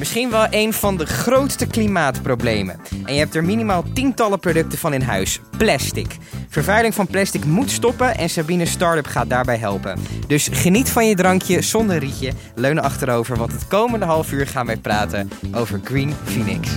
Misschien 0.00 0.30
wel 0.30 0.46
een 0.50 0.72
van 0.72 0.96
de 0.96 1.06
grootste 1.06 1.66
klimaatproblemen. 1.66 2.80
En 3.04 3.12
je 3.12 3.18
hebt 3.18 3.34
er 3.34 3.44
minimaal 3.44 3.84
tientallen 3.92 4.38
producten 4.38 4.78
van 4.78 4.92
in 4.92 5.00
huis. 5.00 5.40
Plastic. 5.56 6.16
Vervuiling 6.48 6.94
van 6.94 7.06
plastic 7.06 7.44
moet 7.44 7.70
stoppen 7.70 8.16
en 8.16 8.30
Sabine 8.30 8.66
Startup 8.66 9.06
gaat 9.06 9.30
daarbij 9.30 9.56
helpen. 9.56 9.98
Dus 10.26 10.48
geniet 10.52 10.90
van 10.90 11.06
je 11.06 11.14
drankje 11.14 11.62
zonder 11.62 11.98
rietje, 11.98 12.32
leun 12.54 12.78
achterover, 12.78 13.36
want 13.36 13.52
het 13.52 13.68
komende 13.68 14.06
half 14.06 14.32
uur 14.32 14.46
gaan 14.46 14.66
wij 14.66 14.76
praten 14.76 15.30
over 15.54 15.80
Green 15.84 16.14
Phoenix. 16.24 16.68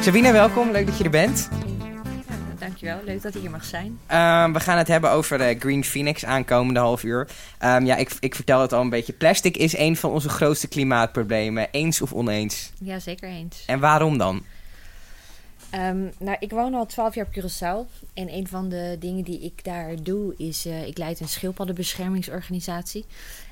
Sabine, 0.00 0.32
welkom. 0.32 0.70
Leuk 0.70 0.86
dat 0.86 0.98
je 0.98 1.04
er 1.04 1.10
bent. 1.10 1.48
Dankjewel. 2.80 3.14
Leuk 3.14 3.22
dat 3.22 3.34
ik 3.34 3.40
hier 3.40 3.50
mag 3.50 3.64
zijn. 3.64 3.98
Ehm, 4.06 4.52
we 4.52 4.60
gaan 4.60 4.78
het 4.78 4.88
hebben 4.88 5.10
over 5.10 5.50
uh, 5.50 5.60
Green 5.60 5.84
Phoenix 5.84 6.24
aankomende 6.24 6.80
half 6.80 7.02
uur. 7.02 7.28
Um, 7.64 7.84
ja, 7.84 7.96
ik, 7.96 8.16
ik 8.20 8.34
vertel 8.34 8.60
het 8.60 8.72
al 8.72 8.80
een 8.80 8.90
beetje. 8.90 9.12
Plastic 9.12 9.56
is 9.56 9.76
een 9.76 9.96
van 9.96 10.10
onze 10.10 10.28
grootste 10.28 10.68
klimaatproblemen. 10.68 11.68
Eens 11.70 12.00
of 12.00 12.12
oneens? 12.12 12.72
Ja, 12.78 12.98
zeker 12.98 13.28
eens. 13.28 13.64
En 13.66 13.80
waarom 13.80 14.18
dan? 14.18 14.42
Um, 15.74 16.12
nou, 16.18 16.36
ik 16.40 16.50
woon 16.50 16.74
al 16.74 16.86
twaalf 16.86 17.14
jaar 17.14 17.26
op 17.26 17.32
Curaçao. 17.32 18.04
En 18.14 18.34
een 18.34 18.48
van 18.48 18.68
de 18.68 18.96
dingen 19.00 19.24
die 19.24 19.40
ik 19.40 19.64
daar 19.64 20.02
doe 20.02 20.34
is... 20.36 20.66
Uh, 20.66 20.86
ik 20.86 20.98
leid 20.98 21.20
een 21.20 21.28
schildpaddenbeschermingsorganisatie. 21.28 23.04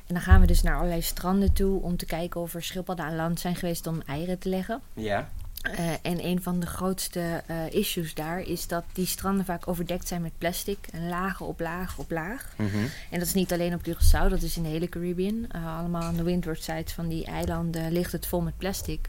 En 0.06 0.14
dan 0.14 0.22
gaan 0.22 0.41
we 0.41 0.46
dus 0.46 0.62
naar 0.62 0.77
allerlei 0.77 1.02
stranden 1.02 1.52
toe... 1.52 1.82
om 1.82 1.96
te 1.96 2.06
kijken 2.06 2.41
of 2.41 2.54
er 2.54 2.62
schildpadden 2.62 3.04
aan 3.04 3.16
land 3.16 3.41
zijn 3.41 3.56
geweest 3.56 3.86
om 3.86 4.02
eieren 4.06 4.38
te 4.38 4.48
leggen. 4.48 4.80
Ja. 4.94 5.28
Uh, 5.70 5.91
en 6.02 6.24
een 6.24 6.42
van 6.42 6.60
de 6.60 6.66
grootste 6.66 7.42
uh, 7.50 7.56
issues 7.70 8.14
daar 8.14 8.41
is 8.41 8.66
dat 8.66 8.84
die 8.92 9.06
stranden 9.06 9.45
vaak 9.45 9.68
overdekt 9.68 10.09
zijn 10.09 10.22
met 10.22 10.38
plastic. 10.38 10.78
En 10.92 11.09
lagen 11.09 11.46
op 11.46 11.60
laag 11.60 11.98
op 11.98 12.10
laag. 12.10 12.52
Mm 12.56 12.68
-hmm. 12.68 12.91
En 13.10 13.18
dat 13.18 13.28
is 13.28 13.34
niet 13.34 13.52
alleen 13.52 13.74
op 13.74 13.80
Curaçao, 13.88 14.28
dat 14.28 14.42
is 14.42 14.56
in 14.56 14.62
de 14.62 14.69
hele 14.69 14.88
Caribbean. 14.88 15.47
Uh, 15.56 15.78
allemaal 15.78 16.03
aan 16.03 16.16
de 16.16 16.22
windward 16.22 16.62
sides 16.62 16.92
van 16.92 17.08
die 17.08 17.25
eilanden 17.25 17.92
ligt 17.92 18.12
het 18.12 18.27
vol 18.27 18.41
met 18.41 18.58
plastic. 18.58 19.08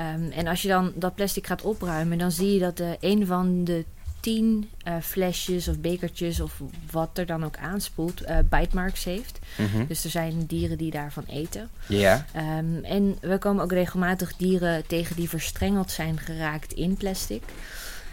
Um, 0.00 0.30
en 0.30 0.46
als 0.46 0.62
je 0.62 0.68
dan 0.68 0.92
dat 0.94 1.14
plastic 1.14 1.46
gaat 1.46 1.62
opruimen, 1.62 2.18
dan 2.18 2.30
zie 2.32 2.52
je 2.52 2.58
dat 2.58 2.82
een 3.00 3.26
van 3.26 3.64
de 3.64 3.84
tien 4.26 4.70
uh, 4.88 4.94
flesjes 5.02 5.68
of 5.68 5.78
bekertjes 5.78 6.40
of 6.40 6.60
wat 6.90 7.18
er 7.18 7.26
dan 7.26 7.44
ook 7.44 7.56
aanspoelt, 7.56 8.22
uh, 8.22 8.38
bijtmarks 8.48 9.04
heeft. 9.04 9.38
Mm 9.56 9.66
-hmm. 9.66 9.86
Dus 9.86 10.04
er 10.04 10.10
zijn 10.10 10.46
dieren 10.46 10.78
die 10.78 10.90
daarvan 10.90 11.24
eten. 11.26 11.68
Ja. 11.88 12.26
Um, 12.36 12.84
en 12.84 13.16
we 13.20 13.38
komen 13.38 13.64
ook 13.64 13.72
regelmatig 13.72 14.36
dieren 14.36 14.86
tegen 14.86 15.16
die 15.16 15.28
verstrengeld 15.28 15.90
zijn 15.90 16.18
geraakt 16.18 16.72
in 16.72 16.96
plastic. 16.96 17.42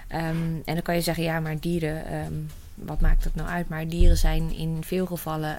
Um, 0.10 0.62
en 0.66 0.74
dan 0.74 0.82
kan 0.82 0.96
je 0.96 1.02
zeggen, 1.02 1.24
ja, 1.24 1.40
maar 1.40 1.60
dieren, 1.60 2.14
um, 2.14 2.50
wat 2.76 3.02
maakt 3.02 3.24
dat 3.24 3.36
nou 3.36 3.50
uit? 3.50 3.70
Maar 3.70 3.88
dieren 3.88 4.18
zijn 4.18 4.52
in 4.56 4.78
veel 4.84 5.06
gevallen 5.06 5.58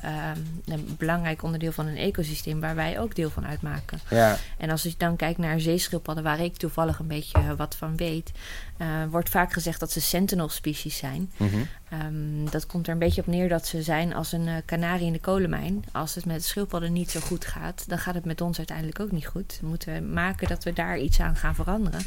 een 0.65 0.95
belangrijk 0.99 1.43
onderdeel 1.43 1.73
van 1.73 1.87
een 1.87 1.97
ecosysteem 1.97 2.61
waar 2.61 2.75
wij 2.75 3.01
ook 3.01 3.15
deel 3.15 3.31
van 3.31 3.47
uitmaken. 3.47 3.99
Ja. 4.11 4.37
En 4.59 4.71
als 4.71 4.83
je 4.83 4.95
dan 4.97 5.17
kijkt 5.17 5.39
naar 5.39 5.61
zeeschildpadden, 5.61 6.25
waar 6.25 6.41
ik 6.41 6.57
toevallig 6.57 6.99
een 6.99 7.07
beetje 7.07 7.57
wat 7.57 7.77
van 7.77 7.97
weet, 7.97 8.33
uh, 8.79 8.87
wordt 9.11 9.29
vaak 9.29 9.53
gezegd 9.53 9.81
dat 9.81 9.93
ze 9.93 10.01
sentinel-species 10.01 10.97
zijn. 10.97 11.31
Mm 11.37 11.49
-hmm. 11.49 11.69
um, 12.01 12.51
dat 12.51 12.67
komt 12.67 12.87
er 12.87 12.93
een 12.93 12.99
beetje 12.99 13.21
op 13.21 13.27
neer 13.27 13.49
dat 13.49 13.67
ze 13.67 13.83
zijn 13.83 14.15
als 14.15 14.33
een 14.33 14.47
uh, 14.47 14.55
kanarie 14.65 15.07
in 15.07 15.13
de 15.13 15.21
kolenmijn. 15.21 15.85
Als 15.93 16.15
het 16.15 16.25
met 16.25 16.37
de 16.37 16.43
schildpadden 16.43 16.93
niet 16.93 17.11
zo 17.11 17.21
goed 17.21 17.45
gaat, 17.45 17.85
dan 17.89 17.99
gaat 17.99 18.15
het 18.15 18.25
met 18.25 18.41
ons 18.41 18.59
uiteindelijk 18.59 19.01
ook 19.01 19.13
niet 19.13 19.27
goed. 19.27 19.59
We 19.61 19.67
moeten 19.67 20.13
maken 20.13 20.49
dat 20.49 20.65
we 20.65 20.73
daar 20.73 20.99
iets 20.99 21.21
aan 21.21 21.37
gaan 21.37 21.55
veranderen. 21.55 22.01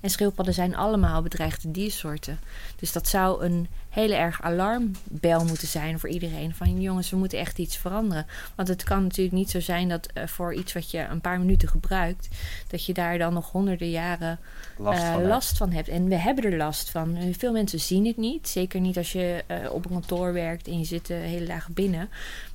En 0.00 0.10
schildpadden 0.10 0.54
zijn 0.54 0.76
allemaal 0.76 1.22
bedreigde 1.22 1.70
diersoorten. 1.70 2.38
Dus 2.76 2.92
dat 2.92 3.08
zou 3.08 3.44
een 3.44 3.68
hele 3.88 4.14
erg 4.14 4.42
alarmbel 4.42 5.44
moeten 5.44 5.68
zijn 5.68 5.98
voor 5.98 6.08
iedereen. 6.08 6.54
Van 6.54 6.80
jongens, 6.80 7.10
we 7.10 7.16
moeten 7.16 7.38
echt 7.38 7.58
iets 7.58 7.76
veranderen. 7.76 8.26
Want 8.54 8.68
het 8.68 8.82
kan 8.82 9.02
natuurlijk 9.02 9.36
niet 9.36 9.50
zo 9.50 9.60
zijn 9.60 9.88
dat 9.88 10.08
uh, 10.14 10.26
voor 10.26 10.54
iets 10.54 10.72
wat 10.72 10.90
je 10.90 10.98
een 10.98 11.20
paar 11.20 11.38
minuten 11.38 11.68
gebruikt, 11.68 12.28
dat 12.68 12.84
je 12.84 12.92
daar 12.92 13.18
dan 13.18 13.32
nog 13.32 13.50
honderden 13.50 13.90
jaren 13.90 14.38
last, 14.78 15.02
uh, 15.02 15.12
van, 15.12 15.26
last 15.26 15.56
van 15.56 15.72
hebt. 15.72 15.88
En 15.88 16.08
we 16.08 16.16
hebben 16.16 16.44
er 16.44 16.56
last 16.56 16.90
van. 16.90 17.18
Veel 17.38 17.52
mensen 17.52 17.80
zien 17.80 18.06
het 18.06 18.16
niet. 18.16 18.48
Zeker 18.48 18.80
niet 18.80 18.96
als 18.96 19.12
je 19.12 19.44
uh, 19.50 19.72
op 19.72 19.84
een 19.84 19.90
kantoor 19.90 20.32
werkt 20.32 20.66
en 20.66 20.78
je 20.78 20.84
zit 20.84 21.06
de 21.06 21.14
hele 21.14 21.46
dagen 21.46 21.72
binnen. 21.72 22.08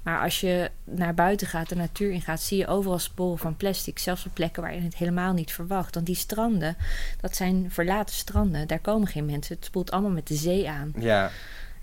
Maar 0.03 0.21
als 0.21 0.39
je 0.39 0.71
naar 0.83 1.13
buiten 1.13 1.47
gaat, 1.47 1.69
de 1.69 1.75
natuur 1.75 2.11
in 2.11 2.21
gaat, 2.21 2.41
zie 2.41 2.57
je 2.57 2.67
overal 2.67 2.99
sporen 2.99 3.37
van 3.37 3.55
plastic. 3.55 3.99
Zelfs 3.99 4.25
op 4.25 4.33
plekken 4.33 4.61
waar 4.61 4.73
je 4.73 4.81
het 4.81 4.95
helemaal 4.95 5.33
niet 5.33 5.51
verwacht. 5.51 5.93
Want 5.93 6.05
die 6.05 6.15
stranden, 6.15 6.77
dat 7.21 7.35
zijn 7.35 7.67
verlaten 7.69 8.15
stranden. 8.15 8.67
Daar 8.67 8.79
komen 8.79 9.07
geen 9.07 9.25
mensen. 9.25 9.55
Het 9.55 9.65
spoelt 9.65 9.91
allemaal 9.91 10.11
met 10.11 10.27
de 10.27 10.35
zee 10.35 10.69
aan. 10.69 10.93
Ja. 10.99 11.31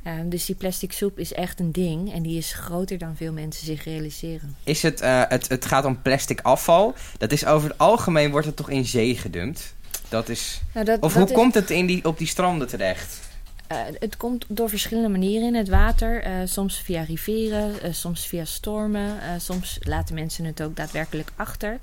Um, 0.07 0.29
dus 0.29 0.45
die 0.45 0.55
plastic 0.55 0.93
soep 0.93 1.19
is 1.19 1.33
echt 1.33 1.61
een 1.61 1.73
ding. 1.73 2.13
En 2.13 2.23
die 2.23 2.39
is 2.39 2.53
groter 2.53 2.99
dan 2.99 3.17
veel 3.17 3.33
mensen 3.33 3.67
zich 3.67 3.85
realiseren. 3.85 4.57
Is 4.65 4.83
het, 4.83 5.03
uh, 5.03 5.23
het, 5.29 5.49
het 5.49 5.65
gaat 5.65 5.85
om 5.85 6.03
plastic 6.03 6.41
afval. 6.41 6.95
Dat 7.19 7.33
is 7.33 7.45
over 7.47 7.69
het 7.69 7.79
algemeen 7.79 8.31
wordt 8.31 8.47
het 8.47 8.57
toch 8.57 8.71
in 8.71 8.85
zee 8.85 9.17
gedumpt? 9.17 9.75
Dat 10.09 10.29
is... 10.29 10.61
Nou, 10.75 10.87
dat, 10.87 11.01
of 11.01 11.13
dat 11.13 11.23
hoe 11.23 11.31
is, 11.31 11.37
komt 11.37 11.55
het 11.55 11.71
in 11.71 11.87
die, 11.87 12.05
op 12.05 12.19
die 12.19 12.27
stranden 12.27 12.69
terecht? 12.69 13.28
Uh, 13.73 13.79
het 13.99 14.17
komt 14.17 14.45
door 14.49 14.69
verschillende 14.69 15.09
manieren 15.09 15.47
in 15.47 15.55
het 15.55 15.69
water. 15.69 16.27
Uh, 16.27 16.33
soms 16.45 16.81
via 16.81 17.03
rivieren, 17.03 17.73
uh, 17.85 17.93
soms 17.93 18.27
via 18.27 18.45
stormen. 18.45 19.17
soms 19.41 19.79
laten 19.81 20.15
mensen 20.15 20.45
het 20.45 20.63
ook 20.63 20.77
daadwerkelijk 20.77 21.33
achter. 21.37 21.79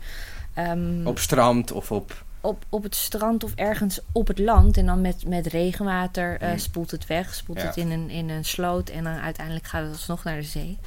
Um, 0.58 1.08
op 1.08 1.20
strand 1.20 1.72
of 1.72 1.92
op... 1.92 2.24
Op, 2.42 2.66
op 2.70 2.84
het 2.84 2.96
strand 2.96 3.44
of 3.44 3.52
ergens 3.56 4.00
op 4.12 4.28
het 4.28 4.40
land. 4.40 4.78
En 4.78 4.86
dan 4.86 5.02
met, 5.02 5.28
met 5.28 5.48
regenwater 5.48 6.38
mm. 6.42 6.58
spoelt 6.58 6.92
het 6.92 7.08
weg. 7.08 7.34
Spoelt 7.34 7.62
Ja. 7.62 7.66
het 7.66 7.78
in 7.78 7.92
een, 7.92 8.10
in 8.10 8.30
een 8.30 8.46
sloot. 8.46 8.90
En 8.90 9.04
dan 9.04 9.14
uiteindelijk 9.14 9.68
gaat 9.68 9.84
het 9.84 9.92
alsnog 9.92 10.24
naar 10.24 10.36
de 10.36 10.44
zee. 10.44 10.78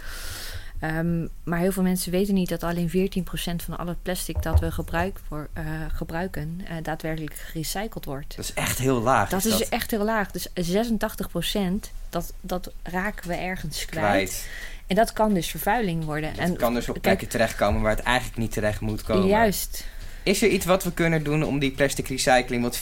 Um, 0.83 1.29
maar 1.45 1.59
heel 1.59 1.73
veel 1.73 1.83
mensen 1.83 2.13
weten 2.13 2.35
niet 2.35 2.49
dat 2.49 2.63
alleen 2.63 2.91
14% 2.91 2.93
van 3.65 3.79
al 3.79 3.87
het 3.87 4.03
plastic 4.03 4.43
dat 4.43 4.61
we 4.61 4.71
gebruik 4.71 5.19
voor, 5.29 5.49
uh, 5.59 5.65
gebruiken 5.93 6.61
uh, 6.63 6.77
daadwerkelijk 6.83 7.35
gerecycled 7.35 8.05
wordt. 8.05 8.37
Dat 8.37 8.45
is 8.45 8.53
echt 8.55 8.79
heel 8.79 9.01
laag. 9.01 9.29
Dat 9.29 9.45
is, 9.45 9.53
is, 9.53 9.59
dat? 9.59 9.69
echt 9.69 9.91
heel 9.91 10.05
laag. 10.05 10.31
Dus 10.31 10.49
86% 10.49 10.53
dat, 12.09 12.33
dat 12.41 12.73
raken 12.83 13.29
we 13.29 13.35
ergens 13.35 13.85
kwijt. 13.85 14.07
kwijt. 14.07 14.49
En 14.87 14.97
dat 14.97 15.13
kan 15.13 15.35
dus 15.35 15.51
vervuiling 15.51 16.05
worden. 16.05 16.31
Het 16.31 16.39
en 16.39 16.57
kan 16.57 16.75
dus 16.75 16.89
op 16.89 16.99
plekken 17.01 17.29
terechtkomen 17.29 17.83
waar 17.83 17.97
het 17.97 18.05
eigenlijk 18.05 18.39
niet 18.39 18.53
terecht 18.53 18.81
moet 18.81 19.03
komen. 19.03 19.27
Juist. 19.27 19.85
Is 20.29 20.43
er 20.43 20.49
iets 20.49 20.67
wat 20.67 20.85
we 20.85 20.93
kunnen 20.93 21.23
doen 21.23 21.43
om 21.43 21.59
die 21.59 21.71
plastic 21.71 22.09
recycling? 22.09 22.63
Want 22.63 22.81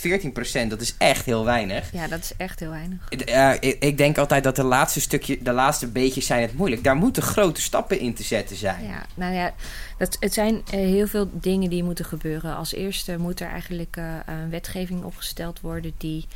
14% 0.64 0.68
dat 0.68 0.80
is 0.80 0.94
echt 0.98 1.24
heel 1.24 1.44
weinig. 1.44 1.92
Ja, 1.92 2.08
dat 2.08 2.18
is 2.18 2.32
echt 2.36 2.60
heel 2.60 2.70
weinig. 2.70 2.98
Uh, 3.28 3.52
ik, 3.60 3.76
ik, 3.82 3.98
denk 3.98 4.18
altijd 4.18 4.44
dat 4.44 4.56
de 4.56 4.64
laatste 4.64 5.00
stukje, 5.00 5.42
de 5.42 5.52
laatste 5.52 5.86
beetjes 5.86 6.26
zijn 6.26 6.42
het 6.42 6.54
moeilijk. 6.54 6.84
Daar 6.84 6.96
moeten 6.96 7.22
grote 7.22 7.60
stappen 7.60 7.98
in 7.98 8.14
te 8.14 8.22
zetten 8.22 8.56
zijn. 8.56 8.84
Ja, 8.84 9.06
nou 9.14 9.34
ja, 9.34 9.54
dat, 9.98 10.16
het 10.20 10.32
zijn 10.32 10.54
uh, 10.54 10.60
heel 10.70 11.06
veel 11.06 11.30
dingen 11.32 11.70
die 11.70 11.84
moeten 11.84 12.04
gebeuren. 12.04 12.56
Als 12.56 12.74
eerste 12.74 13.18
moet 13.18 13.40
er 13.40 13.48
eigenlijk 13.48 13.96
uh, 13.96 14.14
een 14.26 14.50
wetgeving 14.50 15.02
opgesteld 15.02 15.60
worden 15.60 15.92
die 15.98 16.26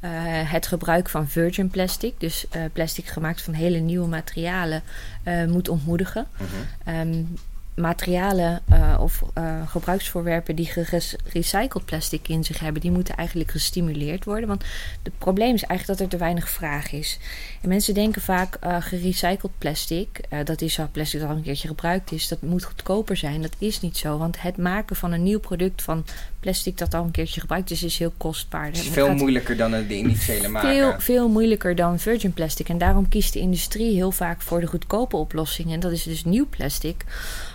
uh, 0.00 0.10
het 0.50 0.66
gebruik 0.66 1.08
van 1.08 1.28
virgin 1.28 1.68
plastic, 1.68 2.14
dus 2.18 2.44
uh, 2.56 2.62
plastic 2.72 3.06
gemaakt 3.06 3.42
van 3.42 3.52
hele 3.52 3.78
nieuwe 3.78 4.08
materialen, 4.08 4.82
uh, 5.24 5.44
moet 5.44 5.68
ontmoedigen. 5.68 6.26
-hmm. 6.36 7.00
um, 7.00 7.36
materialen 7.76 8.62
uh, 8.72 8.96
of 9.00 9.22
uh, 9.38 9.68
gebruiksvoorwerpen 9.68 10.56
die 10.56 10.66
gerecycled 10.66 11.84
plastic 11.84 12.28
in 12.28 12.44
zich 12.44 12.58
hebben, 12.58 12.80
die 12.82 12.90
moeten 12.90 13.16
eigenlijk 13.16 13.50
gestimuleerd 13.50 14.24
worden. 14.24 14.48
Want 14.48 14.64
het 15.02 15.18
probleem 15.18 15.54
is 15.54 15.62
eigenlijk 15.62 15.98
dat 15.98 16.00
er 16.08 16.18
te 16.18 16.24
weinig 16.24 16.48
vraag 16.48 16.92
is. 16.92 17.18
En 17.62 17.68
mensen 17.68 17.94
denken 17.94 18.22
vaak 18.22 18.58
uh, 18.64 18.76
gerecycled 18.80 19.58
plastic, 19.58 20.20
dat 20.44 20.60
is 20.60 20.78
al 20.78 20.88
plastic 20.92 21.20
dat 21.20 21.28
al 21.28 21.36
een 21.36 21.42
keertje 21.42 21.68
gebruikt 21.68 22.12
is, 22.12 22.28
dat 22.28 22.42
moet 22.42 22.64
goedkoper 22.64 23.16
zijn. 23.16 23.42
Dat 23.42 23.54
is 23.58 23.80
niet 23.80 23.96
zo, 23.96 24.18
want 24.18 24.40
het 24.40 24.56
maken 24.56 24.96
van 24.96 25.12
een 25.12 25.22
nieuw 25.22 25.40
product 25.40 25.82
van 25.82 26.04
plastic 26.46 26.78
dat 26.78 26.94
al 26.94 27.04
een 27.04 27.10
keertje 27.10 27.40
gebruikt 27.40 27.70
is, 27.70 27.82
is 27.82 27.98
heel 27.98 28.12
kostbaar. 28.16 28.66
Het 28.66 28.76
is 28.76 28.88
veel 28.88 29.14
moeilijker 29.14 29.56
dan 29.56 29.70
de 29.70 29.96
initiële 29.96 30.48
maken. 30.48 30.70
Veel, 30.70 30.94
veel 30.98 31.28
moeilijker 31.28 31.74
dan 31.74 31.98
virgin 31.98 32.32
plastic. 32.32 32.68
En 32.68 32.78
daarom 32.78 33.08
kiest 33.08 33.32
de 33.32 33.38
industrie 33.38 33.94
heel 33.94 34.10
vaak 34.10 34.40
voor 34.42 34.60
de 34.60 34.66
goedkope 34.66 35.16
oplossing. 35.16 35.72
En 35.72 35.80
dat 35.80 35.92
is 35.92 36.02
dus 36.02 36.24
nieuw 36.24 36.46
plastic. 36.50 37.04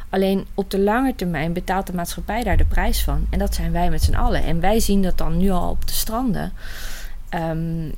Alleen 0.10 0.46
op 0.54 0.72
de 0.72 0.80
lange 0.80 1.16
termijn 1.16 1.54
betaalt 1.54 1.88
de 1.88 1.94
maatschappij 1.94 2.44
daar 2.44 2.58
de 2.58 2.66
prijs 2.66 3.04
van. 3.04 3.28
En 3.30 3.40
dat 3.40 3.56
zijn 3.56 3.72
wij 3.72 3.90
met 3.90 4.04
z'n 4.04 4.14
allen. 4.14 4.44
En 4.44 4.60
wij 4.60 4.80
zien 4.80 5.02
dat 5.02 5.18
dan 5.18 5.38
nu 5.38 5.50
al 5.50 5.70
op 5.70 5.88
de 5.88 5.94
stranden. 5.94 6.54
Um, 7.36 7.92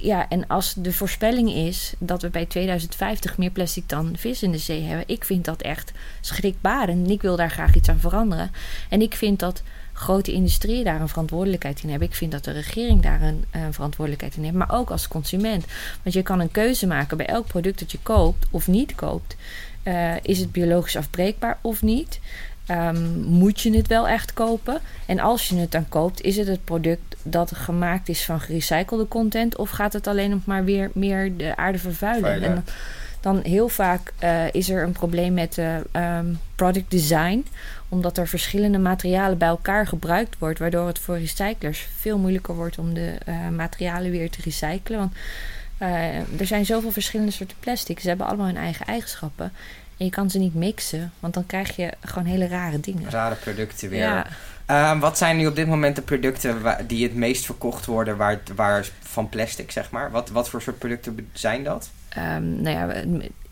ja, 0.00 0.28
en 0.28 0.46
als 0.46 0.74
de 0.74 0.92
voorspelling 0.92 1.52
is 1.52 1.94
dat 1.98 2.22
we 2.22 2.28
bij 2.28 2.46
2050 2.46 3.38
meer 3.38 3.50
plastic 3.50 3.88
dan 3.88 4.12
vis 4.16 4.42
in 4.42 4.52
de 4.52 4.58
zee 4.58 4.82
hebben, 4.82 5.04
ik 5.08 5.24
vind 5.24 5.44
dat 5.44 5.62
echt 5.62 5.92
schrikbarend. 6.20 7.06
En 7.06 7.12
ik 7.12 7.22
wil 7.22 7.36
daar 7.36 7.50
graag 7.50 7.74
iets 7.74 7.88
aan 7.88 8.00
veranderen. 8.00 8.50
En 8.88 9.02
ik 9.02 9.14
vind 9.14 9.38
dat 9.38 9.62
grote 9.92 10.32
industrieën 10.32 10.84
daar 10.84 11.00
een 11.00 11.08
verantwoordelijkheid 11.08 11.82
in 11.82 11.90
hebben. 11.90 12.08
Ik 12.08 12.14
vind 12.14 12.32
dat 12.32 12.44
de 12.44 12.50
regering 12.50 13.02
daar 13.02 13.22
een, 13.22 13.44
verantwoordelijkheid 13.70 14.36
in 14.36 14.42
heeft, 14.42 14.54
maar 14.54 14.72
ook 14.72 14.90
als 14.90 15.08
consument. 15.08 15.64
Want 16.02 16.14
je 16.14 16.22
kan 16.22 16.40
een 16.40 16.50
keuze 16.50 16.86
maken 16.86 17.16
bij 17.16 17.26
elk 17.26 17.46
product 17.46 17.78
dat 17.78 17.92
je 17.92 17.98
koopt 18.02 18.46
of 18.50 18.66
niet 18.66 18.94
koopt. 18.94 19.36
Uh, 19.84 20.14
is 20.22 20.38
het 20.38 20.52
biologisch 20.52 20.96
afbreekbaar 20.96 21.58
of 21.60 21.82
niet? 21.82 22.20
Ehm, 22.66 23.20
moet 23.20 23.60
je 23.60 23.76
het 23.76 23.86
wel 23.86 24.08
echt 24.08 24.32
kopen. 24.32 24.80
En 25.06 25.18
als 25.18 25.48
je 25.48 25.56
het 25.56 25.70
dan 25.70 25.88
koopt, 25.88 26.20
is 26.20 26.36
het 26.36 26.46
het 26.46 26.64
product 26.64 27.16
dat 27.22 27.54
gemaakt 27.54 28.08
is 28.08 28.24
van 28.24 28.40
gerecyclede 28.40 29.08
content? 29.08 29.56
Of 29.56 29.70
gaat 29.70 29.92
het 29.92 30.06
alleen 30.06 30.30
nog 30.30 30.44
maar 30.44 30.64
weer 30.64 30.90
meer 30.94 31.36
de 31.36 31.56
aarde 31.56 31.78
vervuilen? 31.78 32.42
En 32.42 32.64
dan 33.20 33.40
heel 33.42 33.68
vaak 33.68 34.12
eh, 34.18 34.52
is 34.52 34.70
er 34.70 34.82
een 34.82 34.92
probleem 34.92 35.34
met 35.34 35.58
ehm, 35.92 36.26
product 36.54 36.90
design. 36.90 37.46
Omdat 37.88 38.18
er 38.18 38.28
verschillende 38.28 38.78
materialen 38.78 39.38
bij 39.38 39.48
elkaar 39.48 39.86
gebruikt 39.86 40.38
wordt. 40.38 40.58
Waardoor 40.58 40.86
het 40.86 40.98
voor 40.98 41.18
recyclers 41.18 41.88
veel 41.96 42.18
moeilijker 42.18 42.54
wordt 42.54 42.78
om 42.78 42.94
de 42.94 43.14
eh, 43.24 43.48
materialen 43.48 44.10
weer 44.10 44.30
te 44.30 44.42
recyclen. 44.44 44.98
Want 44.98 45.12
eh, 45.78 46.40
er 46.40 46.46
zijn 46.46 46.66
zoveel 46.66 46.90
verschillende 46.92 47.32
soorten 47.32 47.56
plastic. 47.60 48.00
Ze 48.00 48.08
hebben 48.08 48.26
allemaal 48.26 48.46
hun 48.46 48.56
eigen 48.56 48.86
eigenschappen. 48.86 49.52
En 49.96 50.04
je 50.04 50.10
kan 50.10 50.30
ze 50.30 50.38
niet 50.38 50.54
mixen, 50.54 51.12
want 51.20 51.34
dan 51.34 51.46
krijg 51.46 51.76
je 51.76 51.92
gewoon 52.00 52.24
hele 52.28 52.46
rare 52.48 52.80
dingen. 52.80 53.10
Rare 53.10 53.34
producten 53.34 53.88
weer. 53.88 53.98
Ja, 54.00 54.26
Ehm, 54.66 54.98
wat 54.98 55.18
zijn 55.18 55.36
nu 55.36 55.46
op 55.46 55.56
dit 55.56 55.66
moment 55.66 55.96
de 55.96 56.02
producten 56.02 56.62
die 56.86 57.02
het 57.02 57.14
meest 57.14 57.44
verkocht 57.44 57.86
worden 57.86 58.16
waar, 58.16 58.40
waar 58.54 58.88
van 59.00 59.28
plastic, 59.28 59.70
zeg 59.70 59.90
maar? 59.90 60.10
Wat, 60.10 60.30
wat 60.30 60.48
voor 60.48 60.62
soort 60.62 60.78
producten 60.78 61.28
zijn 61.32 61.64
dat? 61.64 61.90
Ehm, 62.08 62.62
nou 62.62 62.76
ja, 62.76 63.02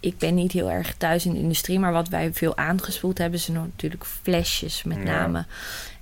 ik 0.01 0.19
ben 0.19 0.35
niet 0.35 0.53
heel 0.53 0.71
erg 0.71 0.95
thuis 0.97 1.27
in 1.27 1.33
de 1.33 1.39
industrie, 1.39 1.79
maar 1.79 1.93
wat 1.93 2.09
wij 2.09 2.33
veel 2.33 2.57
aangespoeld 2.57 3.19
hebben, 3.19 3.41
zijn 3.41 3.57
natuurlijk 3.57 4.05
flesjes 4.23 4.83
met 4.83 4.97
Ja. 4.97 5.03
name. 5.05 5.45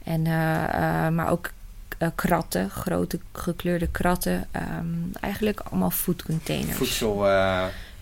En, 0.05 0.27
eh, 0.27 0.65
eh, 1.07 1.13
maar 1.13 1.31
ook 1.31 1.51
eh, 1.99 2.09
kratten, 2.15 2.71
grote 2.71 3.19
gekleurde 3.33 3.89
kratten. 3.91 4.47
Ehm, 4.51 4.87
eigenlijk 5.21 5.61
allemaal 5.61 5.91
foodcontainers. 5.91 6.77
Voedsel. 6.77 7.27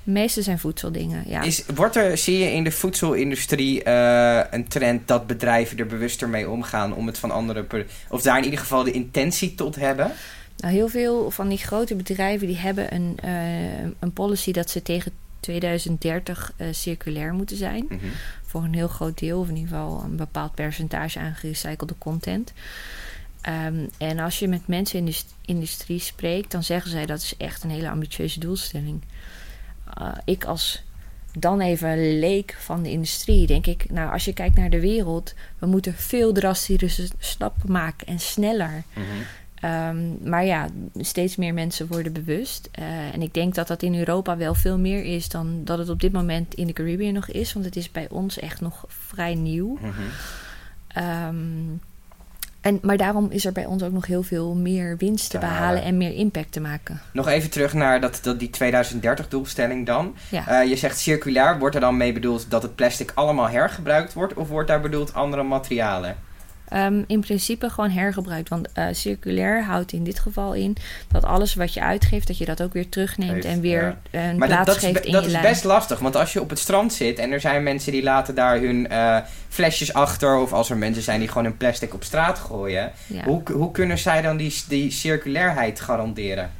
De 0.05 0.11
meeste 0.11 0.43
zijn 0.43 0.59
voedseldingen, 0.59 1.25
ja. 1.27 1.43
is, 1.43 1.65
wordt 1.75 1.97
er, 1.97 2.19
zie 2.19 2.39
je 2.39 2.53
in 2.53 2.65
de 2.65 2.71
voedselindustrie 2.71 3.83
eh, 3.83 4.41
een 4.51 4.69
trend 4.69 5.09
dat 5.09 5.27
bedrijven 5.27 5.79
er 5.79 5.87
bewuster 5.87 6.29
mee 6.29 6.51
omgaan 6.51 6.95
om 6.95 7.07
het 7.07 7.19
van 7.19 7.31
andere... 7.31 7.67
Of 8.09 8.23
daar 8.23 8.39
in 8.39 8.45
ieder 8.45 8.59
geval 8.59 8.85
de 8.85 8.93
intentie 8.93 9.55
tot 9.55 9.77
hebben? 9.77 10.13
Nou, 10.57 10.75
heel 10.75 10.89
veel 10.89 11.31
van 11.31 11.49
die 11.49 11.59
grote 11.59 11.95
bedrijven 11.95 12.47
die 12.47 12.57
hebben 12.57 12.95
een, 12.95 13.19
eh, 13.23 13.83
een 13.99 14.13
policy 14.13 14.53
dat 14.53 14.71
ze 14.71 14.83
tegen 14.83 15.13
2030 15.41 16.53
eh, 16.57 16.67
circulair 16.71 17.33
moeten 17.33 17.57
zijn. 17.57 17.87
Mhm. 17.89 17.99
Voor 18.43 18.63
een 18.63 18.75
heel 18.75 18.89
groot 18.89 19.19
deel, 19.19 19.41
of 19.41 19.49
in 19.49 19.57
ieder 19.57 19.71
geval 19.71 20.03
een 20.05 20.17
bepaald 20.17 20.55
percentage 20.55 21.19
aan 21.19 21.35
gerecyclede 21.35 21.95
content. 21.99 22.53
Ehm, 23.41 23.87
en 23.99 24.19
als 24.19 24.39
je 24.39 24.49
met 24.49 24.67
mensen 24.67 24.99
in 24.99 25.05
de 25.05 25.13
st- 25.13 25.35
industrie 25.45 25.99
spreekt, 26.01 26.51
dan 26.51 26.63
zeggen 26.63 26.91
zij 26.91 27.07
dat 27.07 27.19
is 27.19 27.35
echt 27.37 27.65
een 27.65 27.71
hele 27.71 27.91
ambitieuze 27.91 28.41
doelstelling. 28.41 29.03
Uh, 30.01 30.13
ik 30.25 30.45
als 30.45 30.83
dan 31.39 31.61
even 31.61 32.19
leek 32.19 32.57
van 32.59 32.83
de 32.83 32.91
industrie, 32.91 33.47
denk 33.47 33.67
ik, 33.67 33.91
nou 33.91 34.13
als 34.13 34.25
je 34.25 34.33
kijkt 34.33 34.57
naar 34.57 34.71
de 34.71 34.81
wereld, 34.81 35.35
we 35.59 35.67
moeten 35.67 35.95
veel 35.95 36.33
drastische 36.33 37.09
stappen 37.19 37.73
maken 37.73 38.07
en 38.07 38.21
sneller. 38.21 38.83
Mhm. 38.95 39.05
Um, 39.65 40.19
maar 40.25 40.45
ja, 40.45 40.69
steeds 40.95 41.37
meer 41.37 41.55
mensen 41.55 41.87
worden 41.87 42.13
bewust. 42.13 42.69
Uh, 42.79 43.15
en 43.15 43.23
ik 43.23 43.35
denk 43.35 43.55
dat 43.55 43.69
dat 43.69 43.83
in 43.83 43.99
Europa 43.99 44.37
wel 44.37 44.55
veel 44.55 44.79
meer 44.79 45.05
is 45.05 45.29
dan 45.29 45.65
dat 45.65 45.79
het 45.79 45.89
op 45.89 46.01
dit 46.01 46.13
moment 46.13 46.55
in 46.55 46.67
de 46.67 46.73
Caribbean 46.73 47.13
nog 47.13 47.29
is. 47.29 47.53
Want 47.53 47.65
het 47.65 47.77
is 47.77 47.91
bij 47.91 48.09
ons 48.11 48.39
echt 48.39 48.61
nog 48.61 48.85
vrij 48.89 49.35
nieuw. 49.35 49.79
Um, 50.97 51.81
en, 52.61 52.79
maar 52.83 52.97
daarom 52.97 53.31
is 53.31 53.45
er 53.45 53.53
bij 53.53 53.65
ons 53.65 53.83
ook 53.83 53.93
nog 53.93 54.07
heel 54.07 54.23
veel 54.23 54.55
meer 54.55 54.97
winst 54.97 55.31
te, 55.31 55.39
behalen 55.39 55.63
halen. 55.63 55.83
en 55.83 55.97
meer 55.97 56.15
impact 56.15 56.53
te 56.53 56.61
maken. 56.61 57.01
Nog 57.13 57.29
even 57.29 57.51
terug 57.51 57.75
naar 57.75 58.01
dat, 58.01 58.19
dat 58.23 58.39
die 58.39 58.51
2030-doelstelling 58.65 59.85
dan. 59.85 60.15
Ja. 60.29 60.49
Eh, 60.49 60.69
je 60.69 60.77
zegt 60.77 60.99
circulair, 60.99 61.59
wordt 61.59 61.75
er 61.75 61.81
dan 61.81 61.97
mee 61.97 62.13
bedoeld 62.13 62.51
dat 62.51 62.63
het 62.63 62.75
plastic 62.75 63.13
allemaal 63.15 63.49
hergebruikt 63.49 64.13
wordt? 64.13 64.35
Of 64.35 64.49
wordt 64.49 64.69
daar 64.69 64.81
bedoeld 64.81 65.15
andere 65.15 65.43
materialen? 65.43 66.17
Um, 66.75 67.05
in 67.07 67.21
principe 67.21 67.71
gewoon 67.71 67.91
hergebruikt. 67.91 68.49
Want 68.49 68.69
uh, 68.79 68.87
circulair 68.93 69.65
houdt 69.65 69.93
in 69.93 70.05
dit 70.05 70.19
geval 70.19 70.55
in 70.55 70.77
dat 71.09 71.25
alles 71.25 71.55
wat 71.55 71.75
je 71.75 71.81
uitgeeft, 71.81 72.27
dat 72.27 72.39
je 72.39 72.45
dat 72.45 72.63
ook 72.63 72.73
weer 72.73 72.89
terugneemt 72.89 73.33
Geeft, 73.33 73.45
en 73.45 73.61
weer 73.61 73.97
ja. 74.11 74.21
een 74.29 74.39
Maar 74.39 74.49
dat, 74.49 74.57
plaats 74.63 74.67
dat, 74.67 74.77
is, 74.77 74.83
geeft 74.83 75.01
be- 75.01 75.07
in 75.07 75.13
dat 75.13 75.21
je 75.23 75.27
is 75.27 75.33
lijn. 75.33 75.45
best 75.45 75.65
lastig, 75.65 75.99
want 75.99 76.17
als 76.17 76.33
je 76.33 76.41
op 76.41 76.51
het 76.51 76.59
strand 76.59 76.93
zit 76.93 77.19
en 77.19 77.33
er 77.33 77.41
zijn 77.41 77.63
mensen 77.63 77.93
die 77.93 78.03
laten 78.03 78.35
daar 78.35 78.59
hun 78.61 78.89
eh, 78.89 79.17
flesjes 79.49 79.93
achter, 79.93 80.37
of 80.37 80.53
als 80.53 80.71
er 80.71 80.77
mensen 80.77 81.03
zijn 81.03 81.19
die 81.19 81.29
gewoon 81.29 81.45
hun 81.45 81.57
plastic 81.57 81.95
op 81.95 82.05
straat 82.05 82.39
gooien, 82.39 82.93
Ja. 83.07 83.25
hoe, 83.25 83.43
hoe 83.53 83.71
kunnen 83.71 83.99
zij 83.99 84.23
dan 84.23 84.37
die, 84.37 84.55
die 84.69 84.91
circulairheid 84.91 85.81
garanderen? 85.81 86.51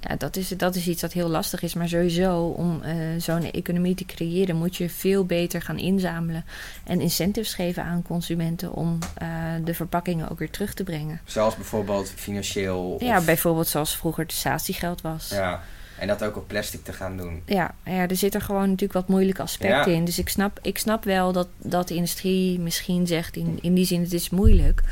Ja, 0.00 0.16
dat 0.16 0.36
is, 0.36 0.48
dat 0.48 0.74
is 0.74 0.88
iets 0.88 1.00
dat 1.00 1.12
heel 1.12 1.28
lastig 1.28 1.62
is. 1.62 1.74
Maar 1.74 1.88
sowieso, 1.88 2.46
om 2.46 2.82
uh, 2.84 2.94
zo'n 3.18 3.50
economie 3.50 3.94
te 3.94 4.04
creëren, 4.04 4.56
moet 4.56 4.76
je 4.76 4.90
veel 4.90 5.24
beter 5.24 5.62
gaan 5.62 5.78
inzamelen. 5.78 6.44
En 6.84 7.00
incentives 7.00 7.54
geven 7.54 7.82
aan 7.82 8.02
consumenten 8.02 8.72
om 8.72 8.98
uh, 9.22 9.28
de 9.64 9.74
verpakkingen 9.74 10.30
ook 10.30 10.38
weer 10.38 10.50
terug 10.50 10.74
te 10.74 10.84
brengen. 10.84 11.20
Zoals 11.24 11.54
bijvoorbeeld 11.54 12.12
financieel. 12.14 12.90
Of, 12.92 13.00
Ja, 13.00 13.20
bijvoorbeeld 13.20 13.68
zoals 13.68 13.96
vroeger 13.96 14.22
het 14.22 14.32
statiegeld 14.32 15.00
was. 15.00 15.28
Ja, 15.28 15.62
en 15.98 16.06
dat 16.06 16.24
ook 16.24 16.36
op 16.36 16.48
plastic 16.48 16.84
te 16.84 16.92
gaan 16.92 17.16
doen. 17.16 17.42
Ja, 17.46 17.74
ja 17.84 18.08
er 18.08 18.16
zitten 18.16 18.40
gewoon 18.40 18.62
natuurlijk 18.62 18.92
wat 18.92 19.08
moeilijke 19.08 19.42
aspecten 19.42 19.92
Ja. 19.92 19.98
in. 19.98 20.04
Dus 20.04 20.18
ik 20.18 20.28
snap, 20.28 20.58
ik 20.62 20.78
snap 20.78 21.04
wel 21.04 21.32
dat, 21.32 21.48
dat 21.58 21.88
de 21.88 21.94
industrie 21.94 22.58
misschien 22.60 23.06
zegt 23.06 23.36
in, 23.36 23.58
in 23.60 23.74
die 23.74 23.84
zin 23.86 24.00
het 24.02 24.12
is 24.12 24.30
moeilijk. 24.30 24.82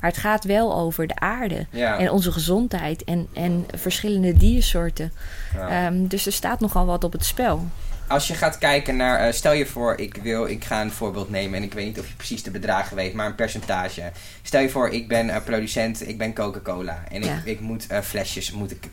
Maar 0.00 0.10
het 0.10 0.18
gaat 0.20 0.44
wel 0.44 0.74
over 0.76 1.06
de 1.06 1.16
aarde 1.18 1.66
Ja. 1.70 1.98
en 1.98 2.10
onze 2.10 2.32
gezondheid 2.32 3.04
en, 3.04 3.28
en 3.32 3.66
verschillende 3.76 4.32
diersoorten. 4.36 5.12
ja. 5.54 5.86
Um, 5.86 6.06
dus 6.06 6.26
er 6.26 6.32
staat 6.32 6.60
nogal 6.60 6.86
wat 6.86 7.04
op 7.04 7.12
het 7.12 7.24
spel. 7.24 7.66
Als 8.08 8.26
je 8.28 8.34
gaat 8.34 8.58
kijken 8.58 8.96
naar, 8.96 9.26
uh, 9.26 9.32
stel 9.32 9.52
je 9.52 9.66
voor, 9.66 9.98
ik, 9.98 10.18
wil, 10.22 10.46
ik 10.46 10.64
ga 10.64 10.80
een 10.80 10.90
voorbeeld 10.90 11.30
nemen 11.30 11.56
en 11.58 11.62
ik 11.62 11.72
weet 11.74 11.86
niet 11.86 11.98
of 11.98 12.08
je 12.08 12.14
precies 12.14 12.42
de 12.42 12.50
bedragen 12.50 12.96
weet, 12.96 13.14
maar 13.14 13.26
een 13.26 13.34
percentage. 13.34 14.02
Stel 14.42 14.60
je 14.60 14.68
voor, 14.68 14.88
ik 14.88 15.08
ben 15.08 15.26
uh, 15.26 15.36
producent, 15.44 16.08
ik 16.08 16.18
ben 16.18 16.34
Coca-Cola 16.34 17.02
en 17.10 17.22
Ja. 17.22 17.36
ik, 17.36 17.44
ik 17.44 17.60
moet 17.60 17.86
uh, 17.92 17.98
flesjes, 18.00 18.52
moet 18.52 18.70
ik, 18.70 18.88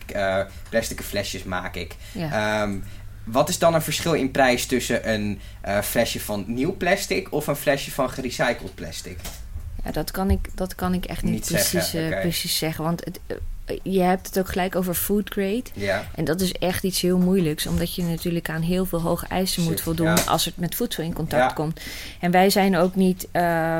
plastic 0.69 1.01
flesjes 1.01 1.43
maak 1.43 1.75
ik. 1.75 1.95
Um, 2.61 2.83
wat 3.23 3.49
is 3.49 3.59
dan 3.59 3.73
een 3.73 3.81
verschil 3.81 4.13
in 4.13 4.31
prijs 4.31 4.65
tussen 4.65 5.09
een 5.09 5.39
uh, 5.67 5.79
flesje 5.81 6.19
van 6.19 6.43
nieuw 6.47 6.77
plastic 6.77 7.31
of 7.33 7.47
een 7.47 7.55
flesje 7.55 7.91
van 7.91 8.09
gerecycled 8.09 8.75
plastic? 8.75 9.17
Ja, 9.85 9.91
dat 9.91 10.11
kan 10.11 10.29
ik, 10.29 10.49
dat 10.55 10.75
kan 10.75 10.93
ik 10.93 11.05
echt 11.05 11.23
niet, 11.23 11.33
Niet 11.33 11.45
precies, 11.45 11.69
zeggen, 11.89 12.11
oké. 12.11 12.19
precies 12.21 12.57
zeggen. 12.57 12.83
Want 12.83 13.05
het, 13.05 13.19
uh, 13.27 13.37
je 13.83 14.01
hebt 14.01 14.27
het 14.27 14.39
ook 14.39 14.47
gelijk 14.47 14.75
over 14.75 14.93
food 14.93 15.29
grade. 15.29 15.63
Ja, 15.73 16.05
En 16.15 16.25
dat 16.25 16.41
is 16.41 16.51
echt 16.51 16.83
iets 16.83 17.01
heel 17.01 17.17
moeilijks. 17.17 17.67
Omdat 17.67 17.95
je 17.95 18.03
natuurlijk 18.03 18.49
aan 18.49 18.61
heel 18.61 18.85
veel 18.85 19.01
hoge 19.01 19.27
eisen 19.27 19.63
moet 19.63 19.81
voldoen 19.81 20.07
ja. 20.07 20.13
als 20.27 20.45
het 20.45 20.57
met 20.57 20.75
voedsel 20.75 21.03
in 21.03 21.13
contact 21.13 21.49
Ja. 21.49 21.53
komt. 21.55 21.79
En 22.19 22.31
wij 22.31 22.49
zijn 22.49 22.77
ook 22.77 22.95
niet 22.95 23.27
uh, 23.33 23.77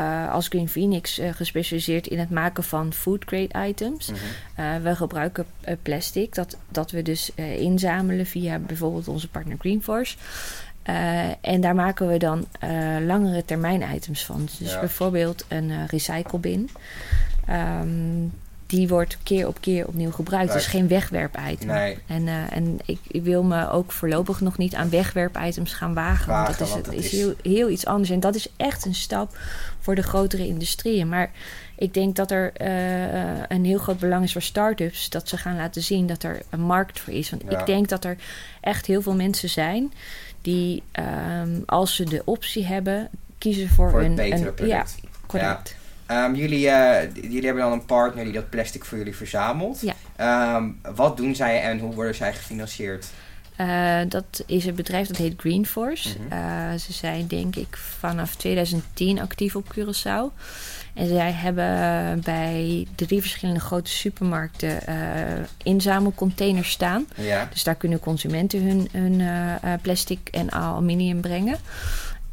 uh, 0.00 0.32
als 0.32 0.48
Green 0.48 0.68
Phoenix 0.68 1.18
uh, 1.18 1.28
gespecialiseerd 1.32 2.06
in 2.06 2.18
het 2.18 2.30
maken 2.30 2.64
van 2.64 2.92
food 2.92 3.24
grade 3.26 3.68
items. 3.68 4.10
Uh, 4.10 4.76
we 4.82 4.96
gebruiken 4.96 5.46
plastic 5.82 6.34
dat, 6.34 6.56
dat 6.68 6.90
we 6.90 7.02
dus 7.02 7.30
inzamelen 7.34 8.26
via 8.26 8.58
bijvoorbeeld 8.58 9.08
onze 9.08 9.28
partner 9.28 9.56
Greenforce. 9.58 10.16
Uh, 10.88 11.24
en 11.40 11.60
daar 11.60 11.74
maken 11.74 12.08
we 12.08 12.16
dan 12.18 12.46
uh, 12.64 12.70
langere 13.06 13.44
termijn 13.44 13.94
items 13.94 14.24
van. 14.24 14.48
Dus 14.58 14.72
Ja. 14.72 14.80
bijvoorbeeld 14.80 15.44
een 15.48 15.68
uh, 15.70 15.86
recyclebin. 15.86 16.70
Um, 17.50 18.32
die 18.66 18.88
wordt 18.88 19.18
keer 19.22 19.46
op 19.46 19.60
keer 19.60 19.86
opnieuw 19.86 20.10
gebruikt. 20.10 20.52
Dus 20.52 20.66
geen 20.66 20.88
wegwerp-item. 20.88 21.66
Nee. 21.68 21.98
En, 22.06 22.28
en 22.50 22.78
ik, 22.84 22.98
ik 23.08 23.22
wil 23.22 23.42
me 23.42 23.70
ook 23.70 23.92
voorlopig 23.92 24.40
nog 24.40 24.58
niet 24.58 24.74
aan 24.74 24.90
wegwerp-items 24.90 25.72
gaan 25.72 25.94
wagen. 25.94 26.32
want 26.32 26.46
dat 26.46 26.60
is, 26.60 26.72
want 26.72 26.86
het 26.86 26.94
dat 26.94 27.04
is 27.04 27.12
is- 27.12 27.18
heel, 27.18 27.34
heel 27.42 27.68
iets 27.70 27.86
anders. 27.86 28.10
En 28.10 28.20
dat 28.20 28.34
is 28.34 28.48
echt 28.56 28.84
een 28.84 28.94
stap 28.94 29.38
voor 29.80 29.94
de 29.94 30.02
grotere 30.02 30.46
industrieën. 30.46 31.08
Maar 31.08 31.30
ik 31.76 31.94
denk 31.94 32.16
dat 32.16 32.30
er 32.30 32.52
uh, 32.60 33.42
een 33.48 33.64
heel 33.64 33.78
groot 33.78 33.98
belang 33.98 34.24
is 34.24 34.32
voor 34.32 34.42
start-ups. 34.42 35.10
Dat 35.10 35.28
ze 35.28 35.36
gaan 35.36 35.56
laten 35.56 35.82
zien 35.82 36.06
dat 36.06 36.22
er 36.22 36.42
een 36.50 36.60
markt 36.60 37.00
voor 37.00 37.12
is. 37.14 37.30
Want 37.30 37.42
Ja. 37.48 37.60
ik 37.60 37.66
denk 37.66 37.88
dat 37.88 38.04
er 38.04 38.16
echt 38.60 38.86
heel 38.86 39.02
veel 39.02 39.14
mensen 39.14 39.48
zijn 39.48 39.92
die, 40.48 40.82
um, 41.42 41.62
als 41.66 41.94
ze 41.94 42.04
de 42.04 42.22
optie 42.24 42.66
hebben, 42.66 43.08
kiezen 43.38 43.68
voor, 43.68 43.90
Voor 43.90 44.02
een, 44.02 44.14
betere 44.14 44.46
een 44.46 44.54
product. 44.54 44.96
Ja, 45.02 45.08
correct. 45.26 45.76
Um, 46.10 46.34
jullie, 46.34 46.66
uh, 46.66 47.14
jullie 47.14 47.44
hebben 47.44 47.62
dan 47.62 47.72
een 47.72 47.84
partner 47.84 48.24
die 48.24 48.32
dat 48.32 48.50
plastic 48.50 48.84
voor 48.84 48.98
jullie 48.98 49.16
verzamelt. 49.16 49.82
Ja. 50.16 50.56
Um, 50.56 50.80
wat 50.94 51.16
doen 51.16 51.34
zij 51.34 51.62
en 51.62 51.78
hoe 51.78 51.94
worden 51.94 52.14
zij 52.14 52.34
gefinancierd? 52.34 53.06
Uh, 53.60 54.00
dat 54.08 54.44
is 54.46 54.64
een 54.64 54.74
bedrijf 54.74 55.06
dat 55.06 55.16
heet 55.16 55.34
Greenforce. 55.36 56.08
Mhm. 56.18 56.38
Uh, 56.38 56.78
ze 56.78 56.92
zijn 56.92 57.26
denk 57.26 57.56
ik 57.56 57.76
vanaf 57.76 58.34
2010 58.34 59.20
actief 59.20 59.56
op 59.56 59.74
Curaçao. 59.74 60.34
En 60.94 61.08
zij 61.08 61.32
hebben 61.32 62.20
bij 62.20 62.86
drie 62.94 63.20
verschillende 63.20 63.60
grote 63.60 63.90
supermarkten 63.90 64.78
uh, 64.88 64.94
inzamelcontainers 65.62 66.70
staan. 66.70 67.06
Ja. 67.16 67.48
Dus 67.52 67.64
daar 67.64 67.74
kunnen 67.74 68.00
consumenten 68.00 68.62
hun, 68.62 68.88
hun 68.92 69.20
uh, 69.20 69.54
plastic 69.82 70.28
en 70.30 70.52
aluminium 70.52 71.20
brengen. 71.20 71.56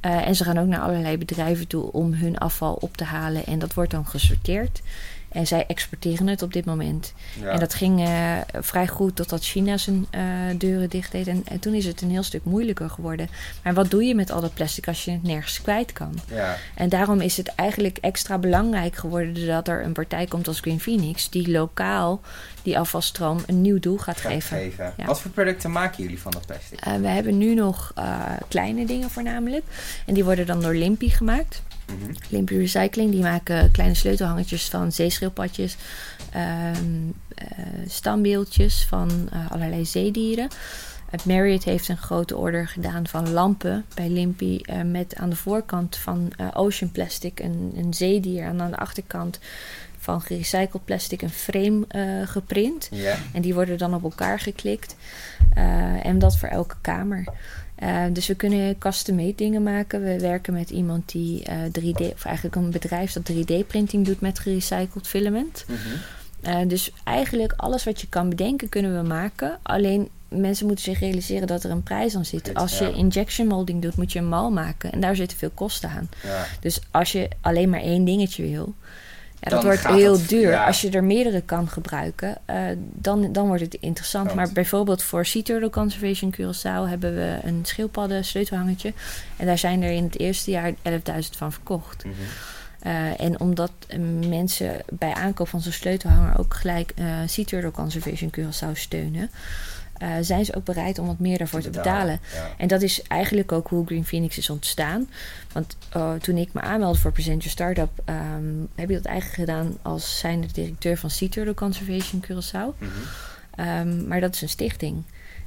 Uh, 0.05 0.27
en 0.27 0.35
ze 0.35 0.43
gaan 0.43 0.57
ook 0.57 0.67
naar 0.67 0.79
allerlei 0.79 1.17
bedrijven 1.17 1.67
toe 1.67 1.91
om 1.91 2.13
hun 2.13 2.37
afval 2.37 2.73
op 2.73 2.97
te 2.97 3.03
halen. 3.03 3.45
En 3.45 3.59
dat 3.59 3.73
wordt 3.73 3.91
dan 3.91 4.05
gesorteerd. 4.05 4.81
En 5.29 5.47
zij 5.47 5.65
exporteren 5.67 6.27
het 6.27 6.41
op 6.41 6.53
dit 6.53 6.65
moment. 6.65 7.13
Ja. 7.41 7.47
En 7.47 7.59
dat 7.59 7.73
ging 7.73 8.01
eh, 8.07 8.37
vrij 8.53 8.87
goed 8.87 9.15
totdat 9.15 9.43
China 9.43 9.77
zijn 9.77 10.07
eh, 10.09 10.21
deuren 10.57 10.89
dicht 10.89 11.11
deed. 11.11 11.27
En, 11.27 11.41
en 11.47 11.59
toen 11.59 11.73
is 11.73 11.85
het 11.85 12.01
een 12.01 12.09
heel 12.09 12.23
stuk 12.23 12.43
moeilijker 12.43 12.89
geworden. 12.89 13.29
Maar 13.63 13.73
wat 13.73 13.89
doe 13.89 14.03
je 14.03 14.15
met 14.15 14.31
al 14.31 14.41
dat 14.41 14.53
plastic 14.53 14.87
als 14.87 15.05
je 15.05 15.11
het 15.11 15.23
nergens 15.23 15.61
kwijt 15.61 15.93
kan? 15.93 16.19
ja. 16.29 16.57
En 16.75 16.89
daarom 16.89 17.21
is 17.21 17.37
het 17.37 17.47
eigenlijk 17.55 17.97
extra 17.97 18.37
belangrijk 18.37 18.95
geworden 18.95 19.47
dat 19.47 19.67
er 19.67 19.83
een 19.83 19.93
partij 19.93 20.25
komt 20.25 20.47
als 20.47 20.59
Green 20.59 20.79
Phoenix, 20.79 21.29
die 21.29 21.51
lokaal 21.51 22.21
die 22.63 22.79
afvalstroom 22.79 23.39
een 23.45 23.61
nieuw 23.61 23.79
doel 23.79 23.97
gaat 23.97 24.17
Gaat 24.17 24.31
geven. 24.31 24.57
geven. 24.57 24.93
Ja. 24.97 25.05
Wat 25.05 25.21
voor 25.21 25.31
producten 25.31 25.71
maken 25.71 26.03
jullie 26.03 26.19
van 26.19 26.31
dat 26.31 26.45
plastic? 26.45 26.79
Eh, 26.79 26.95
we 26.95 27.07
hebben 27.07 27.37
nu 27.37 27.53
nog 27.53 27.93
kleine 28.47 28.85
dingen 28.85 29.09
voornamelijk. 29.09 29.63
En 30.05 30.13
die 30.13 30.23
worden 30.23 30.45
dan 30.45 30.61
door 30.61 30.73
Limpy 30.75 31.09
gemaakt. 31.09 31.61
Mhm. 31.85 32.13
Limpy 32.29 32.55
Recycling, 32.55 33.11
die 33.11 33.21
maken 33.21 33.71
kleine 33.71 33.95
sleutelhangertjes 33.95 34.69
van 34.69 34.91
zeeschildpadjes, 34.91 35.75
ehm, 36.31 36.75
eh, 37.35 37.47
standbeeldjes 37.87 38.85
van 38.89 39.29
eh, 39.31 39.51
allerlei 39.51 39.85
zeedieren. 39.85 40.47
Uh, 41.11 41.25
Marriott 41.25 41.63
heeft 41.63 41.87
een 41.87 41.97
grote 41.97 42.37
order 42.37 42.67
gedaan 42.67 43.07
van 43.07 43.29
lampen 43.29 43.85
bij 43.95 44.09
Limpy 44.09 44.59
eh, 44.61 44.81
met 44.81 45.15
aan 45.15 45.29
de 45.29 45.35
voorkant 45.35 45.95
van 45.95 46.31
eh, 46.37 46.47
Ocean 46.53 46.91
Plastic 46.91 47.39
een, 47.39 47.73
een 47.75 47.93
zeedier 47.93 48.43
en 48.43 48.61
aan 48.61 48.71
de 48.71 48.77
achterkant 48.77 49.39
van 50.05 50.21
gerecycled 50.21 50.85
plastic 50.85 51.21
een 51.21 51.29
frame 51.29 51.85
eh, 51.87 52.27
geprint. 52.27 52.89
En 53.33 53.41
die 53.41 53.53
worden 53.53 53.77
dan 53.77 53.93
op 53.93 54.03
elkaar 54.03 54.39
geklikt. 54.39 54.95
Eh, 55.53 56.05
en 56.05 56.19
dat 56.19 56.37
voor 56.37 56.49
elke 56.49 56.75
kamer. 56.81 57.23
Eh, 57.75 58.03
dus 58.11 58.27
we 58.27 58.35
kunnen 58.35 58.77
custom-made 58.77 59.35
dingen 59.35 59.63
maken. 59.63 60.03
We 60.03 60.19
werken 60.19 60.53
met 60.53 60.69
iemand 60.69 61.11
die 61.11 61.43
eh, 61.43 61.57
3D, 61.79 62.13
of 62.13 62.25
eigenlijk 62.25 62.55
een 62.55 62.71
bedrijf 62.71 63.13
dat 63.13 63.31
3D-printing 63.31 64.05
doet 64.05 64.21
met 64.21 64.39
gerecycled 64.39 65.07
filament. 65.07 65.65
Mhm. 65.67 65.77
Eh, 66.41 66.67
dus 66.67 66.91
eigenlijk 67.03 67.53
alles 67.57 67.83
wat 67.83 68.01
je 68.01 68.07
kan 68.09 68.29
bedenken 68.29 68.69
kunnen 68.69 69.01
we 69.01 69.07
maken. 69.07 69.59
Alleen 69.61 70.09
mensen 70.27 70.65
moeten 70.65 70.83
zich 70.83 70.99
realiseren 70.99 71.47
dat 71.47 71.63
er 71.63 71.71
een 71.71 71.83
prijs 71.83 72.15
aan 72.15 72.25
zit. 72.25 72.53
Als 72.53 72.77
je 72.77 72.93
injection 72.93 73.47
molding 73.47 73.81
doet, 73.81 73.97
moet 73.97 74.11
je 74.11 74.19
een 74.19 74.27
mal 74.27 74.51
maken. 74.51 74.91
En 74.91 74.99
daar 74.99 75.15
zitten 75.15 75.37
veel 75.37 75.51
kosten 75.53 75.89
aan. 75.89 76.09
Ja. 76.23 76.45
Dus 76.59 76.79
als 76.91 77.11
je 77.11 77.29
alleen 77.41 77.69
maar 77.69 77.81
één 77.81 78.05
dingetje 78.05 78.43
wil, 78.43 78.73
ja, 79.45 79.49
dat 79.49 79.63
wordt 79.63 79.87
heel 79.87 80.13
het- 80.17 80.29
duur. 80.29 80.49
ja. 80.49 80.65
Als 80.65 80.81
je 80.81 80.89
er 80.89 81.03
meerdere 81.03 81.41
kan 81.41 81.67
gebruiken, 81.67 82.37
eh, 82.45 82.57
dan, 82.77 83.31
dan 83.33 83.47
wordt 83.47 83.61
het 83.61 83.73
interessant. 83.73 84.33
Maar 84.33 84.51
bijvoorbeeld 84.51 85.03
voor 85.03 85.25
Sea 85.25 85.41
Turtle 85.41 85.69
Conservation 85.69 86.33
Curaçao 86.35 86.89
hebben 86.89 87.15
we 87.15 87.37
een 87.43 87.59
schildpadden 87.65 88.25
sleutelhangertje. 88.25 88.93
En 89.37 89.45
daar 89.45 89.57
zijn 89.57 89.81
er 89.83 89.91
in 89.91 90.03
het 90.03 90.19
eerste 90.19 90.51
jaar 90.51 90.73
11.000 90.81 91.37
van 91.37 91.51
verkocht. 91.51 92.05
Mhm. 92.05 92.13
Eh, 92.79 93.21
en 93.21 93.39
omdat 93.39 93.71
eh, 93.87 93.99
mensen 94.29 94.71
bij 94.91 95.13
aankoop 95.13 95.47
van 95.47 95.61
zo'n 95.61 95.71
sleutelhanger 95.71 96.39
ook 96.39 96.53
gelijk 96.53 96.91
eh 96.95 97.05
Sea 97.25 97.43
Turtle 97.45 97.71
Conservation 97.71 98.31
Curaçao 98.39 98.71
steunen, 98.73 99.29
eh, 99.97 100.09
zijn 100.21 100.45
ze 100.45 100.55
ook 100.55 100.63
bereid 100.63 100.99
om 100.99 101.07
wat 101.07 101.19
meer 101.19 101.37
daarvoor 101.37 101.61
te 101.61 101.69
betalen. 101.69 102.19
Ja. 102.33 102.49
En 102.57 102.67
dat 102.67 102.81
is 102.81 103.01
eigenlijk 103.01 103.51
ook 103.51 103.67
hoe 103.67 103.85
Green 103.85 104.05
Phoenix 104.05 104.37
is 104.37 104.49
ontstaan. 104.49 105.09
Want 105.51 105.77
eh, 105.89 106.13
toen 106.13 106.37
ik 106.37 106.53
me 106.53 106.61
aanmeldde 106.61 106.99
voor 106.99 107.11
Present 107.11 107.43
Your 107.43 107.51
Startup, 107.51 108.01
ehm, 108.05 108.43
heb 108.75 108.89
ik 108.89 108.95
dat 108.95 109.05
eigenlijk 109.05 109.39
gedaan 109.39 109.77
als 109.81 110.19
zijnde 110.19 110.47
directeur 110.51 110.97
van 110.97 111.09
Sea 111.09 111.29
Turtle 111.29 111.53
Conservation 111.53 112.23
Curaçao. 112.25 112.77
Mhm. 112.77 112.91
Ehm, 113.55 114.07
maar 114.07 114.19
dat 114.19 114.35
is 114.35 114.41
een 114.41 114.49
stichting. 114.49 115.03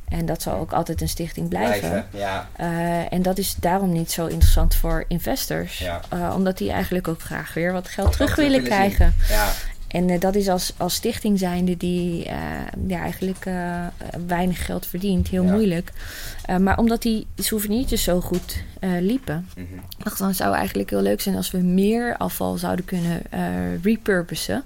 En 0.09 0.27
dat 0.27 0.43
zal 0.43 0.59
ook 0.59 0.73
altijd 0.73 1.01
een 1.01 1.09
stichting 1.09 1.49
blijven. 1.49 2.07
Ja. 2.13 2.49
Eh, 2.57 3.13
en 3.13 3.23
dat 3.23 3.39
is 3.39 3.55
daarom 3.55 3.93
niet 3.93 4.11
zo 4.11 4.27
interessant 4.27 4.75
voor 4.75 5.05
investors. 5.09 5.79
Ja. 5.79 6.01
Eh, 6.09 6.33
omdat 6.37 6.59
die 6.59 6.71
eigenlijk 6.71 7.09
ook 7.09 7.23
graag 7.23 7.55
weer 7.55 7.73
wat 7.73 7.89
geld 7.89 8.13
terug 8.13 8.37
willen 8.37 8.51
willen 8.51 8.67
krijgen. 8.67 9.15
Ja. 9.29 9.51
En 9.89 10.11
eh, 10.11 10.21
dat 10.21 10.35
is 10.35 10.49
als, 10.49 10.73
als 10.77 10.95
stichting 10.95 11.39
zijnde 11.39 11.77
die 11.77 12.25
eh, 12.25 12.37
ja, 12.87 13.01
eigenlijk 13.01 13.47
eh, 13.47 13.87
weinig 14.27 14.65
geld 14.65 14.87
verdient. 14.87 15.29
Heel 15.29 15.45
Ja. 15.45 15.53
moeilijk. 15.53 15.93
Maar 16.61 16.79
omdat 16.79 17.03
die 17.03 17.27
souvenirtjes 17.37 18.03
zo 18.03 18.21
goed 18.21 18.63
liepen. 19.01 19.49
Mhm. 19.57 19.67
dacht 19.99 20.19
dan 20.19 20.35
zou 20.35 20.55
eigenlijk 20.55 20.91
heel 20.91 21.03
leuk 21.03 21.21
zijn 21.21 21.37
als 21.37 21.51
we 21.51 21.59
meer 21.59 22.17
afval 22.17 22.57
zouden 22.57 22.85
kunnen 22.85 23.23
repurposen. 23.83 24.65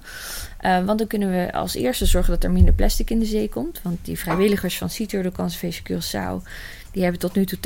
Want 0.61 0.97
dan 0.97 1.07
kunnen 1.07 1.31
we 1.31 1.53
als 1.53 1.75
eerste 1.75 2.05
zorgen 2.05 2.31
dat 2.33 2.43
er 2.43 2.51
minder 2.51 2.73
plastic 2.73 3.09
in 3.09 3.19
de 3.19 3.25
zee 3.25 3.49
komt. 3.49 3.79
Want 3.81 3.97
die 4.01 4.19
vrijwilligers 4.19 4.77
van 4.77 4.89
Sea 4.89 5.05
Turtle 5.05 5.31
Conservation 5.31 6.01
Curaçao... 6.01 6.47
die 6.93 7.01
hebben 7.03 7.19
tot 7.21 7.35
nu 7.35 7.45
toe 7.45 7.57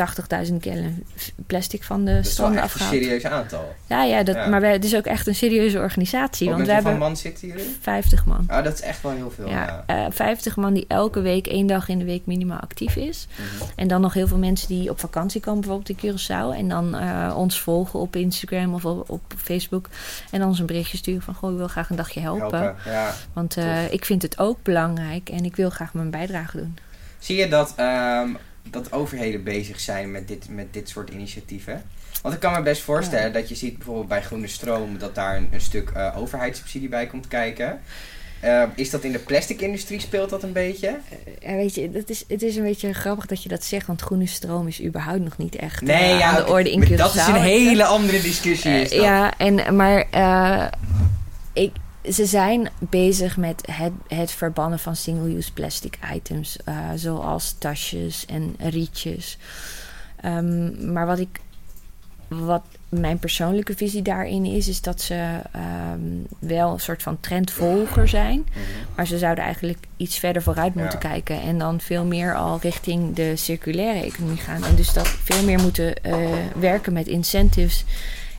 80.000 0.47 0.53
gallon 0.59 1.03
plastic 1.45 1.83
van 1.83 2.05
de 2.05 2.11
Dat 2.13 2.19
is 2.19 2.23
wel 2.23 2.31
stranden 2.31 2.61
echt 2.63 2.73
een 2.75 2.81
afgehaald. 2.81 3.03
serieus 3.03 3.25
aantal. 3.25 3.75
Ja, 3.87 4.03
ja, 4.03 4.23
dat, 4.23 4.35
Ja. 4.35 4.47
maar 4.47 4.61
wij, 4.61 4.71
het 4.71 4.83
is 4.85 4.95
ook 4.95 5.05
echt 5.05 5.27
een 5.27 5.35
serieuze 5.35 5.79
organisatie. 5.79 6.49
Want 6.49 6.57
we 6.59 6.63
hoeveel 6.65 6.83
hebben 6.83 7.01
man 7.07 7.17
zitten 7.17 7.47
jullie? 7.47 7.77
50 7.81 8.25
man. 8.25 8.43
Ah, 8.47 8.63
dat 8.63 8.73
is 8.73 8.81
echt 8.81 9.01
wel 9.01 9.11
heel 9.11 9.31
veel. 9.31 9.47
Ja. 9.49 9.83
Ja, 9.87 10.05
eh, 10.05 10.11
50 10.11 10.55
man 10.55 10.73
die 10.73 10.85
elke 10.87 11.21
week 11.21 11.47
één 11.47 11.67
dag 11.67 11.89
in 11.89 11.99
de 11.99 12.05
week 12.05 12.25
minimaal 12.25 12.59
actief 12.59 12.95
is. 12.95 13.27
Mhm. 13.35 13.69
En 13.75 13.87
dan 13.87 14.01
nog 14.01 14.13
heel 14.13 14.27
veel 14.27 14.37
mensen 14.37 14.67
die 14.67 14.89
op 14.89 14.99
vakantie 14.99 15.41
komen, 15.41 15.61
bijvoorbeeld 15.61 16.01
in 16.03 16.11
Curaçao. 16.11 16.57
En 16.57 16.67
dan 16.69 16.95
eh, 16.95 17.33
ons 17.37 17.59
volgen 17.61 17.99
op 17.99 18.15
Instagram 18.15 18.73
of 18.73 18.85
op, 18.85 19.09
op 19.09 19.21
Facebook. 19.37 19.89
En 20.31 20.39
dan 20.39 20.47
ons 20.49 20.59
een 20.59 20.65
berichtje 20.65 20.97
sturen 20.97 21.21
van, 21.21 21.33
goh, 21.33 21.51
ik 21.51 21.57
wil 21.57 21.67
graag 21.67 21.89
een 21.89 21.95
dagje 21.95 22.19
helpen. 22.19 22.59
Helpen. 22.61 22.75
Ja. 22.91 23.13
Want 23.33 23.57
eh, 23.57 23.91
ik 23.93 24.05
vind 24.05 24.21
het 24.21 24.39
ook 24.39 24.57
belangrijk 24.63 25.29
en 25.29 25.45
ik 25.45 25.55
wil 25.55 25.69
graag 25.69 25.93
mijn 25.93 26.09
bijdrage 26.09 26.57
doen. 26.57 26.77
Zie 27.19 27.35
je 27.37 27.47
dat, 27.47 27.73
ehm, 27.75 28.29
dat 28.73 28.91
overheden 28.91 29.43
bezig 29.43 29.79
zijn 29.79 30.11
met 30.11 30.27
dit, 30.27 30.49
met 30.49 30.73
dit 30.73 30.89
soort 30.89 31.09
initiatieven? 31.09 31.83
Want 32.21 32.33
ik 32.33 32.39
kan 32.39 32.53
me 32.53 32.61
best 32.61 32.81
voorstellen 32.81 33.33
dat 33.33 33.49
je 33.49 33.55
ziet 33.55 33.77
bijvoorbeeld 33.77 34.07
bij 34.07 34.21
Groene 34.21 34.47
Stroom 34.47 34.97
dat 34.97 35.15
daar 35.15 35.37
een, 35.37 35.47
een 35.51 35.61
stuk 35.61 35.89
eh, 35.89 36.17
overheidssubsidie 36.17 36.89
bij 36.89 37.07
komt 37.07 37.27
kijken. 37.27 37.81
Eh, 38.39 38.63
is 38.75 38.89
dat 38.89 39.03
in 39.03 39.11
de 39.11 39.19
plastic-industrie 39.19 39.99
speelt 39.99 40.29
dat 40.29 40.43
een 40.43 40.51
beetje? 40.51 40.99
Ja, 41.39 41.55
weet 41.55 41.75
je, 41.75 41.89
het 41.93 42.09
is, 42.09 42.23
het 42.27 42.41
is 42.41 42.55
een 42.55 42.63
beetje 42.63 42.93
grappig 42.93 43.25
dat 43.25 43.43
je 43.43 43.49
dat 43.49 43.63
zegt, 43.63 43.87
want 43.87 44.01
groene 44.01 44.27
stroom 44.27 44.67
is 44.67 44.83
überhaupt 44.83 45.23
nog 45.23 45.37
niet 45.37 45.55
echt 45.55 45.81
eh, 45.81 45.87
Nee, 45.87 46.17
ja, 46.17 46.29
aan 46.29 46.35
de 46.35 46.51
orde 46.51 46.71
in 46.71 46.83
Curaçao. 46.83 46.95
dat 46.95 47.15
is 47.15 47.27
een 47.27 47.35
hele 47.35 47.85
andere 47.85 48.21
discussie. 48.21 48.71
Eh, 48.71 48.81
is 48.81 48.89
dat. 48.89 49.01
ja, 49.01 49.37
en, 49.37 49.75
maar 49.75 50.07
eh, 50.11 50.67
ik, 51.53 51.71
ze 52.11 52.25
zijn 52.25 52.69
bezig 52.79 53.37
met 53.37 53.63
het, 53.71 53.91
het 54.07 54.31
verbannen 54.31 54.79
van 54.79 54.95
single-use 54.95 55.53
plastic 55.53 55.97
items, 56.13 56.57
eh, 56.65 56.75
zoals 56.95 57.55
tasjes 57.57 58.25
en 58.25 58.55
rietjes. 58.59 59.37
Ehm, 60.21 60.91
maar 60.91 61.05
wat 61.05 61.19
ik, 61.19 61.39
wat 62.27 62.63
mijn 62.89 63.19
persoonlijke 63.19 63.75
visie 63.75 64.01
daarin 64.01 64.45
is, 64.45 64.67
is 64.67 64.81
dat 64.81 65.01
ze 65.01 65.39
ehm, 65.51 65.99
wel 66.39 66.73
een 66.73 66.79
soort 66.79 67.03
van 67.03 67.19
trendvolger 67.19 68.07
zijn. 68.07 68.39
Mhm. 68.49 68.59
Maar 68.95 69.07
ze 69.07 69.17
zouden 69.17 69.43
eigenlijk 69.43 69.87
iets 69.97 70.17
verder 70.19 70.41
vooruit 70.41 70.73
Ja. 70.75 70.81
moeten 70.81 70.99
kijken. 70.99 71.41
En 71.41 71.57
dan 71.57 71.79
veel 71.81 72.05
meer 72.05 72.35
al 72.35 72.59
richting 72.61 73.15
de 73.15 73.35
circulaire 73.35 74.05
economie 74.05 74.37
gaan. 74.37 74.63
En 74.63 74.75
dus 74.75 74.93
dat 74.93 75.07
veel 75.07 75.43
meer 75.43 75.59
moeten 75.59 75.95
eh, 76.03 76.27
werken 76.59 76.93
met 76.93 77.07
incentives. 77.07 77.85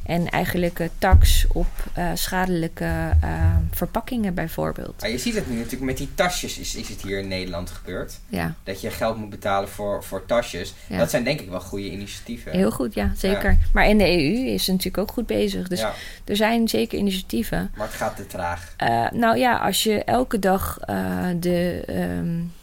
En 0.08 0.28
eigenlijk 0.28 0.80
eh, 0.80 0.88
tax 0.98 1.46
op 1.52 1.66
eh, 1.92 2.10
schadelijke 2.14 2.84
eh, 3.20 3.56
verpakkingen 3.70 4.34
bijvoorbeeld. 4.34 5.00
Maar 5.00 5.10
je 5.10 5.18
ziet 5.18 5.34
het 5.34 5.50
nu 5.50 5.56
natuurlijk 5.56 5.82
met 5.82 5.96
die 5.96 6.08
tasjes 6.14 6.58
is, 6.58 6.74
is 6.74 6.88
het 6.88 7.02
hier 7.02 7.18
in 7.18 7.28
Nederland 7.28 7.70
gebeurd. 7.70 8.18
Ja, 8.28 8.54
Dat 8.62 8.80
je 8.80 8.90
geld 8.90 9.16
moet 9.16 9.30
betalen 9.30 9.68
voor, 9.68 10.04
voor 10.04 10.26
tasjes. 10.26 10.74
Ja. 10.86 10.98
Dat 10.98 11.10
zijn 11.10 11.24
denk 11.24 11.40
ik 11.40 11.48
wel 11.48 11.60
goede 11.60 11.90
initiatieven. 11.90 12.52
heel 12.52 12.70
goed, 12.70 12.94
ja, 12.94 13.12
zeker. 13.16 13.58
Maar 13.72 13.88
in 13.88 13.98
de 13.98 14.04
EU 14.04 14.46
is 14.46 14.66
natuurlijk 14.66 14.98
ook 14.98 15.12
goed 15.12 15.26
bezig. 15.26 15.68
Dus 15.68 15.80
ja, 15.80 15.94
er 16.24 16.36
zijn 16.36 16.68
zeker 16.68 16.98
initiatieven. 16.98 17.70
maar 17.76 17.86
het 17.86 17.96
gaat 17.96 18.16
te 18.16 18.26
traag. 18.26 18.74
Nou 19.12 19.38
ja, 19.38 19.56
als 19.56 19.82
je 19.82 20.04
elke 20.04 20.38
dag 20.38 20.78
de 21.40 21.82
ehm 21.86 22.56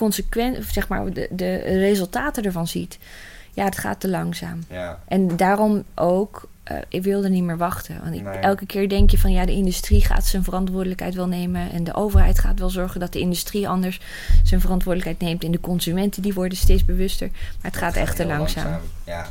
consequent, 0.00 0.64
zeg 0.72 0.88
maar, 0.88 1.12
de, 1.12 1.28
de 1.30 1.56
resultaten 1.56 2.44
ervan 2.44 2.66
ziet, 2.66 2.98
ja, 3.52 3.64
het 3.64 3.78
gaat 3.78 4.00
te 4.00 4.08
langzaam. 4.08 4.64
Ja. 4.70 4.98
En 5.08 5.36
daarom 5.36 5.84
ook, 5.94 6.48
eh, 6.62 6.76
ik 6.88 7.02
wilde 7.02 7.28
niet 7.28 7.42
meer 7.44 7.56
wachten. 7.56 8.00
Want 8.02 8.14
ik, 8.14 8.22
Nee. 8.22 8.38
elke 8.38 8.66
keer 8.66 8.88
denk 8.88 9.10
je 9.10 9.18
van 9.18 9.32
ja, 9.32 9.44
de 9.46 9.52
industrie 9.52 10.04
gaat 10.04 10.26
zijn 10.26 10.44
verantwoordelijkheid 10.44 11.14
wel 11.14 11.26
nemen. 11.28 11.72
En 11.72 11.84
de 11.84 11.94
overheid 11.94 12.38
gaat 12.38 12.58
wel 12.58 12.70
zorgen 12.70 13.00
dat 13.00 13.12
de 13.12 13.20
industrie 13.20 13.68
anders 13.68 14.00
zijn 14.42 14.60
verantwoordelijkheid 14.60 15.20
neemt. 15.30 15.44
En 15.44 15.50
de 15.50 15.60
consumenten 15.60 16.22
die 16.22 16.34
worden 16.34 16.58
steeds 16.58 16.84
bewuster. 16.84 17.28
Maar 17.32 17.70
het 17.70 17.76
gaat 17.76 17.96
echt 17.96 18.16
te 18.16 18.26
langzaam. 18.26 18.80
Ja. 19.04 19.26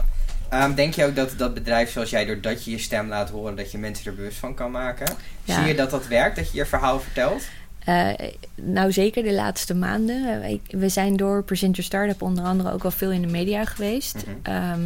Ehm, 0.50 0.74
denk 0.74 0.94
je 0.94 1.06
ook 1.06 1.16
dat 1.16 1.34
dat 1.38 1.54
bedrijf 1.54 1.92
zoals 1.92 2.10
jij, 2.10 2.26
doordat 2.26 2.66
je 2.66 2.72
je 2.72 2.78
stem 2.78 3.08
laat 3.08 3.30
horen, 3.30 3.56
dat 3.56 3.72
je 3.72 3.78
mensen 3.78 4.06
er 4.06 4.16
bewust 4.16 4.38
van 4.38 4.54
kan 4.54 4.72
maken? 4.72 5.16
Ja. 5.44 5.56
Zie 5.56 5.68
je 5.68 5.76
dat 5.76 5.90
dat 5.90 6.08
werkt, 6.08 6.36
dat 6.36 6.52
je 6.52 6.58
je 6.58 6.66
verhaal 6.66 7.00
vertelt? 7.00 7.44
Eh, 7.90 8.28
nou, 8.56 8.92
zeker 8.92 9.24
de 9.24 9.34
laatste 9.34 9.74
maanden. 9.76 10.42
Eh, 10.44 10.50
ik- 10.50 10.62
we 10.72 10.90
zijn 10.90 11.18
door 11.18 11.44
Present 11.44 11.76
Your 11.76 11.90
Startup 11.90 12.22
onder 12.22 12.44
andere 12.44 12.72
ook 12.72 12.84
al 12.84 12.92
veel 12.92 13.12
in 13.12 13.22
de 13.22 13.28
media 13.28 13.66
geweest. 13.66 14.16
Mhm. 14.16 14.36
Ehm, 14.44 14.80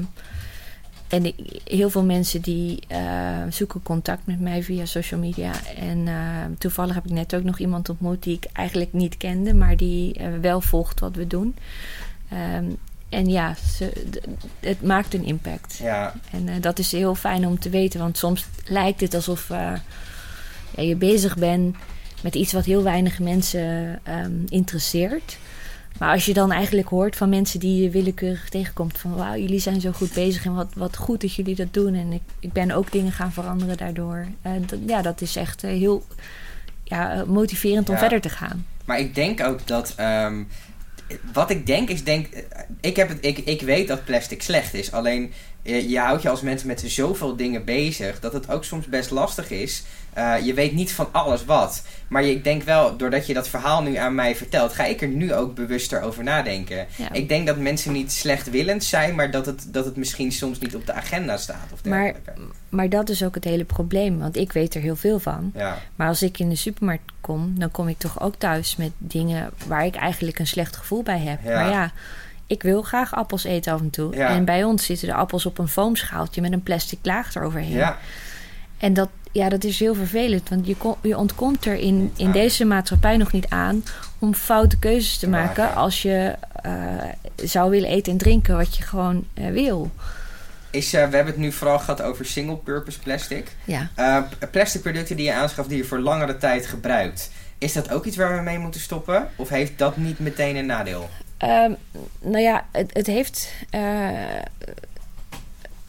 en 1.08 1.34
heel 1.64 1.90
veel 1.90 2.04
mensen 2.04 2.42
die 2.42 2.80
eh, 2.88 3.00
zoeken 3.50 3.84
contact 3.84 4.26
met 4.26 4.40
mij 4.40 4.64
via 4.64 4.86
social 4.86 5.20
media. 5.20 5.52
En 5.78 6.08
toevallig 6.58 6.94
heb 6.96 7.06
ik 7.06 7.12
net 7.12 7.36
ook 7.36 7.44
nog 7.44 7.60
iemand 7.60 7.90
ontmoet 7.90 8.24
die 8.24 8.36
ik 8.36 8.46
eigenlijk 8.54 8.94
niet 8.94 9.18
kende, 9.18 9.54
maar 9.54 9.78
die 9.78 10.16
wel 10.42 10.62
volgt 10.62 11.00
wat 11.00 11.16
we 11.16 11.28
doen. 11.28 11.56
Ehm, 12.30 12.66
en 13.10 13.26
ja, 13.30 13.56
ze, 13.78 13.92
het 14.60 14.82
maakt 14.82 15.14
een 15.14 15.26
impact. 15.26 15.78
Ja, 15.82 16.14
En 16.32 16.62
dat 16.62 16.80
is 16.80 16.92
heel 16.92 17.16
fijn 17.16 17.48
om 17.48 17.60
te 17.60 17.70
weten, 17.70 18.00
want 18.00 18.18
soms 18.18 18.46
lijkt 18.66 19.02
het 19.02 19.14
alsof, 19.14 19.48
ja, 19.50 19.82
je 20.78 20.96
bezig 20.96 21.38
bent 21.38 21.76
met 22.24 22.36
iets 22.36 22.54
wat 22.54 22.66
heel 22.66 22.84
weinig 22.84 23.20
mensen 23.20 24.00
ehm, 24.04 24.32
interesseert. 24.48 25.38
Maar 25.98 26.12
als 26.12 26.26
je 26.26 26.34
dan 26.34 26.52
eigenlijk 26.52 26.88
hoort 26.88 27.16
van 27.16 27.30
mensen 27.30 27.60
die 27.60 27.82
je 27.84 27.90
willekeurig 27.90 28.50
tegenkomt... 28.50 28.98
van 28.98 29.16
wauw, 29.16 29.36
jullie 29.36 29.60
zijn 29.60 29.82
zo 29.82 29.92
goed 29.92 30.14
bezig 30.14 30.46
en 30.46 30.56
wat, 30.56 30.74
wat 30.76 30.98
goed 30.98 31.22
dat 31.22 31.34
jullie 31.34 31.56
dat 31.56 31.74
doen... 31.74 31.94
en 31.94 32.12
ik, 32.12 32.22
ik 32.40 32.52
ben 32.52 32.72
ook 32.72 32.92
dingen 32.92 33.12
gaan 33.12 33.32
veranderen 33.32 33.78
daardoor. 33.78 34.28
Uh, 34.46 34.52
dat, 34.66 34.80
ja, 34.88 35.02
dat 35.02 35.22
is 35.22 35.36
echt 35.36 35.64
uh, 35.64 35.72
heel 35.72 36.06
ja, 36.84 37.24
motiverend 37.28 37.90
om 37.90 37.94
Ja. 37.96 38.00
verder 38.02 38.22
te 38.22 38.30
gaan. 38.30 38.66
Maar 38.86 39.00
ik 39.00 39.16
denk 39.16 39.42
ook 39.44 39.68
dat. 39.68 39.94
ehm, 39.96 40.44
wat 41.34 41.50
ik 41.50 41.66
denk 41.66 41.90
is, 41.90 42.04
denk, 42.04 42.28
ik, 42.82 42.96
heb 42.96 43.10
het, 43.10 43.26
ik, 43.26 43.38
ik 43.38 43.62
weet 43.62 43.88
dat 43.88 44.06
plastic 44.06 44.42
slecht 44.42 44.74
is. 44.74 44.92
Alleen 44.92 45.34
je, 45.64 45.90
je 45.90 46.00
houdt 46.00 46.22
je 46.22 46.30
als 46.30 46.42
mensen 46.42 46.68
met 46.68 46.84
zoveel 46.86 47.36
dingen 47.36 47.66
bezig 47.66 48.20
dat 48.20 48.34
het 48.34 48.50
ook 48.50 48.64
soms 48.64 48.86
best 48.86 49.12
lastig 49.12 49.50
is. 49.50 49.84
Eh, 50.14 50.36
je 50.44 50.54
weet 50.54 50.74
niet 50.74 50.92
van 50.92 51.08
alles 51.12 51.46
wat. 51.46 51.84
Maar 52.08 52.24
je- 52.24 52.32
ik 52.32 52.44
denk 52.44 52.64
wel, 52.64 52.98
doordat 52.98 53.28
je 53.28 53.34
dat 53.34 53.48
verhaal 53.48 53.82
nu 53.82 53.96
aan 53.96 54.16
mij 54.16 54.36
vertelt, 54.36 54.74
ga 54.74 54.86
ik 54.86 55.02
er 55.02 55.08
nu 55.08 55.34
ook 55.34 55.56
bewuster 55.56 56.02
over 56.02 56.24
nadenken. 56.24 56.88
Ja. 56.96 57.12
Ik 57.12 57.30
denk 57.30 57.48
dat 57.48 57.58
mensen 57.58 57.92
niet 57.92 58.12
slechtwillend 58.12 58.84
zijn, 58.84 59.16
maar 59.16 59.32
dat 59.32 59.46
het, 59.46 59.66
dat 59.74 59.86
het 59.86 59.96
misschien 59.96 60.32
soms 60.32 60.60
niet 60.60 60.76
op 60.76 60.86
de 60.86 60.94
agenda 60.94 61.38
staat. 61.38 61.68
Of 61.74 61.86
Maar-. 61.86 62.16
Maar 62.70 62.90
dat 62.90 63.10
is 63.10 63.24
ook 63.24 63.36
het 63.36 63.44
hele 63.44 63.64
probleem, 63.66 64.20
want 64.20 64.38
ik 64.38 64.52
weet 64.52 64.76
er 64.76 64.82
heel 64.82 64.96
veel 64.96 65.20
van. 65.20 65.52
Ja, 65.56 65.78
Maar 65.96 66.08
als 66.08 66.22
ik 66.24 66.40
in 66.40 66.50
de 66.50 66.56
supermarkt 66.56 67.12
kom, 67.22 67.60
dan 67.60 67.72
kom 67.72 67.88
ik 67.88 67.98
toch 67.98 68.22
ook 68.22 68.36
thuis 68.38 68.76
met 68.76 68.92
dingen 68.98 69.50
waar 69.68 69.86
ik 69.86 69.96
eigenlijk 69.96 70.40
een 70.40 70.48
slecht 70.48 70.76
gevoel 70.76 71.04
bij 71.04 71.20
heb. 71.20 71.40
Ja. 71.44 71.54
Maar 71.62 71.70
ja, 71.72 71.92
ik 72.48 72.64
wil 72.64 72.82
graag 72.82 73.16
appels 73.16 73.44
eten 73.44 73.74
af 73.74 73.80
en 73.80 73.90
toe. 73.90 74.16
Ja. 74.16 74.30
En 74.30 74.46
bij 74.46 74.64
ons 74.64 74.86
zitten 74.86 75.08
de 75.08 75.14
appels 75.14 75.46
op 75.46 75.58
een 75.58 75.68
foamschaaltje 75.68 76.42
met 76.42 76.52
een 76.52 76.64
plastic 76.64 77.00
laag 77.02 77.36
eroverheen. 77.36 77.78
ja, 77.78 77.98
En 78.78 78.94
dat, 78.94 79.10
ja, 79.32 79.50
dat 79.50 79.64
is 79.64 79.80
heel 79.80 79.96
vervelend, 79.96 80.50
want 80.50 80.68
je, 80.68 80.76
kon, 80.76 80.96
je 81.02 81.18
ontkomt 81.18 81.66
er 81.66 81.76
in, 81.76 82.12
in 82.16 82.32
deze 82.32 82.66
maatschappij 82.66 83.18
nog 83.18 83.32
niet 83.32 83.50
aan 83.50 83.84
om 84.20 84.34
foute 84.34 84.80
keuzes 84.80 85.18
te 85.18 85.30
maken 85.30 85.76
als 85.76 86.02
je 86.02 86.36
eh, 86.62 86.72
zou 87.36 87.70
willen 87.70 87.90
eten 87.90 88.12
en 88.12 88.18
drinken 88.18 88.58
wat 88.58 88.76
je 88.76 88.84
gewoon 88.84 89.26
eh, 89.34 89.52
wil. 89.52 89.92
is, 90.70 90.94
eh, 90.94 91.08
we 91.10 91.16
hebben 91.16 91.34
het 91.34 91.44
nu 91.44 91.52
vooral 91.52 91.80
gehad 91.80 92.02
over 92.02 92.26
single-purpose 92.26 93.00
plastic. 93.00 93.52
Ja. 93.64 93.90
Plastic 94.52 94.82
producten 94.82 95.16
die 95.16 95.26
je 95.26 95.34
aanschaft 95.34 95.70
die 95.70 95.78
je 95.78 95.84
voor 95.84 96.00
langere 96.00 96.38
tijd 96.38 96.66
gebruikt. 96.66 97.32
Is 97.58 97.74
dat 97.74 97.92
ook 97.92 98.06
iets 98.06 98.18
waar 98.18 98.36
we 98.36 98.42
mee 98.42 98.60
moeten 98.60 98.82
stoppen? 98.82 99.30
Of 99.36 99.50
heeft 99.50 99.78
dat 99.78 99.98
niet 99.98 100.20
meteen 100.20 100.56
een 100.56 100.66
nadeel? 100.66 101.10
Ehm, 101.48 101.72
nou 102.22 102.40
ja, 102.44 102.66
het, 102.72 102.94
het 102.94 103.08
heeft. 103.08 103.52
eh, 103.70 103.82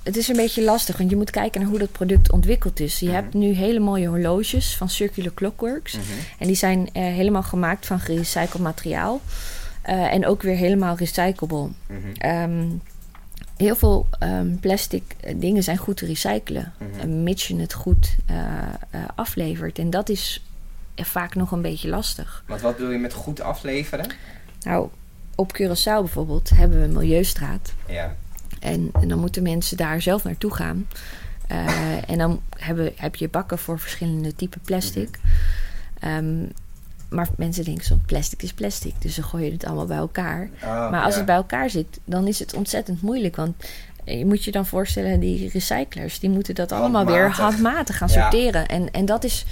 het 0.03 0.17
is 0.17 0.29
een 0.29 0.37
beetje 0.37 0.63
lastig, 0.65 0.97
want 0.97 1.11
je 1.11 1.17
moet 1.17 1.31
kijken 1.31 1.61
naar 1.61 1.71
hoe 1.71 1.79
dat 1.79 1.93
product 1.93 2.33
ontwikkeld 2.33 2.81
is. 2.81 2.99
Je 2.99 3.07
Mhm. 3.07 3.15
hebt 3.15 3.35
nu 3.35 3.53
hele 3.53 3.79
mooie 3.81 4.07
horloges 4.09 4.77
van 4.77 4.89
Circular 4.89 5.35
Clockworks. 5.35 5.97
En 6.39 6.47
die 6.47 6.57
zijn 6.57 6.89
eh, 6.93 7.03
helemaal 7.03 7.43
gemaakt 7.43 7.87
van 7.87 8.01
gerecycled 8.01 8.63
materiaal. 8.63 9.21
Eh, 9.83 10.13
en 10.13 10.27
ook 10.27 10.43
weer 10.43 10.57
helemaal 10.57 10.97
recyclable. 10.97 11.69
Mhm. 11.87 12.13
Ehm, 12.19 12.65
heel 13.57 13.77
veel 13.77 14.07
ehm, 14.19 14.55
plastic 14.57 15.03
dingen 15.37 15.63
zijn 15.63 15.77
goed 15.77 15.97
te 15.97 16.07
recyclen. 16.07 16.73
Mhm. 16.79 17.23
mits 17.23 17.49
je 17.49 17.57
het 17.57 17.73
goed 17.73 18.17
aflevert. 19.15 19.79
En 19.79 19.91
dat 19.91 20.09
is 20.09 20.45
vaak 20.97 21.35
nog 21.35 21.51
een 21.53 21.63
beetje 21.63 21.89
lastig. 21.89 22.45
Want 22.47 22.61
wat 22.61 22.79
wil 22.79 22.91
je 22.91 22.99
met 22.99 23.13
goed 23.13 23.41
afleveren? 23.41 24.07
Nou, 24.61 24.89
op 25.37 25.53
Curaçao 25.61 26.01
bijvoorbeeld 26.01 26.51
hebben 26.51 26.79
we 26.79 26.85
een 26.85 26.93
milieustraat. 26.93 27.73
Ja. 27.89 28.15
En, 28.61 28.91
en 29.01 29.09
dan 29.09 29.19
moeten 29.19 29.43
mensen 29.43 29.77
daar 29.77 30.03
zelf 30.03 30.25
naartoe 30.25 30.55
gaan. 30.55 30.87
Eh, 31.49 32.11
en 32.11 32.19
dan 32.19 32.41
hebben, 32.59 32.93
heb 32.97 33.15
je 33.17 33.29
bakken 33.29 33.59
voor 33.59 33.79
verschillende 33.79 34.35
typen 34.35 34.61
plastic. 34.65 35.19
Ehm, 36.01 36.43
maar 37.09 37.29
mensen 37.37 37.65
denken 37.65 37.85
soms 37.85 38.03
plastic 38.07 38.43
is 38.43 38.53
plastic. 38.53 38.95
Dus 38.99 39.15
ze 39.15 39.23
gooien 39.23 39.53
het 39.53 39.65
allemaal 39.65 39.87
bij 39.87 39.97
elkaar. 39.97 40.49
Oh, 40.63 40.91
maar 40.91 41.03
als 41.03 41.13
ja. 41.13 41.17
het 41.17 41.27
bij 41.27 41.35
elkaar 41.35 41.71
zit, 41.71 42.01
dan 42.05 42.27
is 42.27 42.39
het 42.39 42.55
ontzettend 42.55 43.03
moeilijk. 43.03 43.37
Want 43.37 43.65
je 44.05 44.27
moet 44.27 44.45
je 44.45 44.51
dan 44.51 44.67
voorstellen, 44.67 45.21
die 45.21 45.51
recyclers... 45.53 46.19
die 46.19 46.31
moeten 46.31 46.55
dat 46.55 46.73
allemaal 46.73 47.07
weer 47.07 47.31
Handmatig. 47.31 47.45
handmatig 47.63 47.97
gaan 47.97 48.09
Ja. 48.13 48.21
sorteren. 48.21 48.67
En, 48.69 48.91
en 48.91 49.05
dat 49.05 49.25
is 49.25 49.45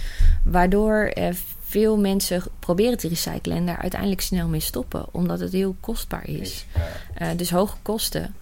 waardoor 0.42 1.04
eh, 1.04 1.28
veel 1.72 1.98
mensen 1.98 2.42
proberen 2.58 2.98
te 2.98 3.08
recyclen... 3.08 3.56
en 3.56 3.66
daar 3.66 3.78
uiteindelijk 3.78 4.20
snel 4.20 4.48
mee 4.48 4.60
stoppen. 4.60 5.06
Omdat 5.10 5.40
het 5.40 5.52
heel 5.52 5.76
kostbaar 5.80 6.28
is. 6.28 6.66
Eh, 7.14 7.28
dus 7.36 7.50
hoge 7.50 7.76
kosten. 7.82 8.34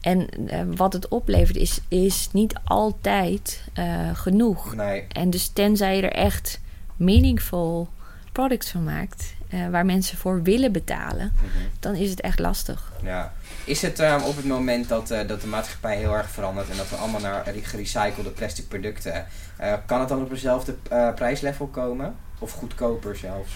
En 0.00 0.28
eh, 0.46 0.60
wat 0.76 0.92
het 0.92 1.08
oplevert 1.08 1.56
is, 1.56 1.80
is 1.88 2.28
niet 2.32 2.54
altijd 2.64 3.64
eh, 3.72 4.10
genoeg. 4.12 4.74
Nee. 4.74 5.04
En 5.08 5.30
dus 5.30 5.48
tenzij 5.48 5.96
je 5.96 6.02
er 6.02 6.12
echt 6.12 6.60
meaningful 6.96 7.88
products 8.32 8.70
van 8.70 8.84
maakt... 8.84 9.34
eh, 9.48 9.68
waar 9.68 9.84
mensen 9.86 10.18
voor 10.18 10.42
willen 10.42 10.72
betalen... 10.72 11.32
Mhm. 11.34 11.64
dan 11.80 11.94
is 11.94 12.10
het 12.10 12.20
echt 12.20 12.38
lastig. 12.38 12.92
Ja. 13.02 13.32
Is 13.64 13.82
het 13.82 13.98
ehm, 14.00 14.22
op 14.22 14.36
het 14.36 14.44
moment 14.44 14.88
dat, 14.88 15.10
eh, 15.10 15.28
dat 15.28 15.40
de 15.40 15.46
maatschappij 15.46 15.96
heel 15.96 16.14
erg 16.16 16.30
verandert 16.30 16.70
en 16.70 16.76
dat 16.76 16.90
we 16.90 16.96
allemaal 16.96 17.20
naar 17.20 17.44
re- 17.50 17.62
gerecyclede 17.62 18.30
plastic 18.30 18.68
producten, 18.68 19.26
eh, 19.56 19.72
kan 19.86 20.00
het 20.00 20.08
dan 20.08 20.22
op 20.22 20.30
eenzelfde 20.30 20.74
eh, 20.90 21.14
prijslevel 21.14 21.66
komen? 21.66 22.14
Of 22.38 22.52
goedkoper 22.52 23.16
zelfs? 23.16 23.50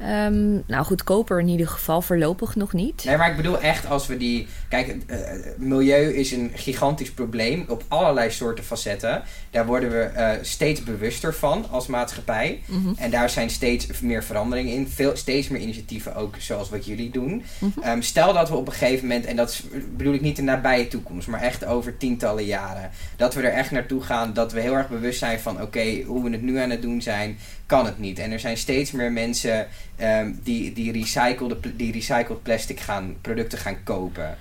Ehm, 0.00 0.50
nou, 0.66 0.84
goedkoper 0.84 1.40
in 1.40 1.48
ieder 1.48 1.68
geval, 1.68 2.02
voorlopig 2.02 2.56
nog 2.56 2.72
niet. 2.72 3.04
Nee, 3.04 3.16
maar 3.16 3.30
ik 3.30 3.36
bedoel 3.36 3.60
echt 3.60 3.86
als 3.86 4.06
we 4.06 4.16
die. 4.16 4.46
Kijk, 4.68 4.96
eh, 5.06 5.18
milieu 5.56 6.14
is 6.14 6.32
een 6.32 6.50
gigantisch 6.54 7.10
probleem 7.10 7.64
op 7.68 7.82
allerlei 7.88 8.30
soorten 8.30 8.64
facetten. 8.64 9.22
Daar 9.50 9.66
worden 9.66 9.90
we 9.90 10.00
eh, 10.00 10.30
steeds 10.42 10.82
bewuster 10.82 11.34
van 11.34 11.66
als 11.70 11.86
maatschappij. 11.86 12.60
Mhm. 12.66 12.92
En 12.96 13.10
daar 13.10 13.30
zijn 13.30 13.50
steeds 13.50 14.00
meer 14.00 14.24
veranderingen 14.24 14.72
in. 14.74 14.88
Veel, 14.88 15.16
steeds 15.16 15.48
meer 15.48 15.60
initiatieven 15.60 16.14
ook, 16.16 16.34
zoals 16.38 16.70
wat 16.70 16.86
jullie 16.86 17.10
doen. 17.10 17.44
Mhm. 17.58 17.80
Ehm, 17.82 18.00
stel 18.00 18.32
dat 18.32 18.48
we 18.48 18.54
op 18.56 18.66
een 18.66 18.72
gegeven 18.72 19.06
moment, 19.06 19.24
en 19.26 19.36
dat 19.36 19.50
is- 19.50 19.62
bedoel 19.96 20.14
ik 20.14 20.20
niet 20.20 20.36
de 20.36 20.42
nabije 20.42 20.88
toekomst, 20.88 21.28
maar 21.28 21.40
echt 21.42 21.64
over 21.64 21.96
tientallen 21.96 22.44
jaren, 22.44 22.90
dat 23.16 23.34
we 23.34 23.42
er 23.42 23.52
echt 23.52 23.70
naartoe 23.70 24.02
gaan, 24.02 24.32
dat 24.32 24.52
we 24.52 24.60
heel 24.60 24.74
erg 24.76 24.88
bewust 24.88 25.18
zijn 25.18 25.40
van, 25.40 25.62
oké, 25.62 26.02
hoe 26.06 26.22
we 26.24 26.30
het 26.30 26.42
nu 26.42 26.58
aan 26.58 26.70
het 26.70 26.82
doen 26.82 27.02
zijn, 27.02 27.38
kan 27.66 27.84
het 27.86 27.98
niet. 27.98 28.18
En 28.18 28.30
er 28.32 28.40
zijn 28.40 28.56
steeds 28.56 28.90
meer 28.90 29.12
mensen 29.12 29.66
ehm, 30.00 30.32
die, 30.42 30.72
die, 30.72 30.92
recycled, 30.92 31.56
die 31.76 31.92
recycled 31.92 32.42
plastic 32.42 32.80
gaan, 32.80 33.16
producten 33.20 33.58
gaan 33.58 33.82
kopen. 33.82 34.36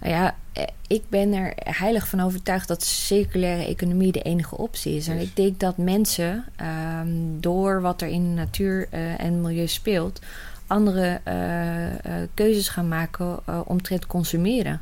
Nou 0.00 0.14
ja, 0.14 0.34
eh, 0.52 0.64
ik 0.86 1.02
ben 1.08 1.32
er 1.32 1.52
heilig 1.56 2.08
van 2.08 2.20
overtuigd 2.20 2.68
dat 2.68 2.84
circulaire 2.84 3.64
economie 3.64 4.12
de 4.12 4.22
enige 4.22 4.56
optie 4.56 4.96
is. 4.96 5.08
En 5.08 5.18
ik 5.18 5.36
denk 5.36 5.60
dat 5.60 5.76
mensen, 5.76 6.44
ehm, 6.56 7.08
door 7.40 7.80
wat 7.80 8.02
er 8.02 8.08
in 8.08 8.22
de 8.22 8.34
natuur 8.34 8.86
eh, 8.90 9.20
en 9.20 9.40
milieu 9.40 9.66
speelt, 9.66 10.20
andere 10.66 11.20
eh, 11.24 12.14
keuzes 12.34 12.68
gaan 12.68 12.88
maken 12.88 13.66
omtrent 13.66 14.06
consumeren. 14.06 14.80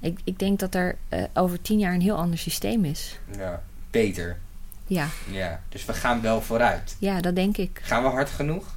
Ik, 0.00 0.18
ik 0.24 0.38
denk 0.38 0.58
dat 0.58 0.74
er 0.74 0.96
over 1.32 1.62
tien 1.62 1.78
jaar 1.78 1.94
een 1.94 2.00
heel 2.00 2.16
ander 2.16 2.38
systeem 2.38 2.84
is. 2.84 3.18
Ja, 3.36 3.62
beter. 3.90 4.36
Ja, 4.86 5.08
Ja, 5.30 5.60
dus 5.68 5.84
we 5.84 5.92
gaan 5.92 6.20
wel 6.20 6.42
vooruit. 6.42 6.96
ja, 6.98 7.20
dat 7.20 7.34
denk 7.34 7.56
ik. 7.56 7.80
Gaan 7.82 8.02
we 8.02 8.08
hard 8.08 8.30
genoeg? 8.30 8.75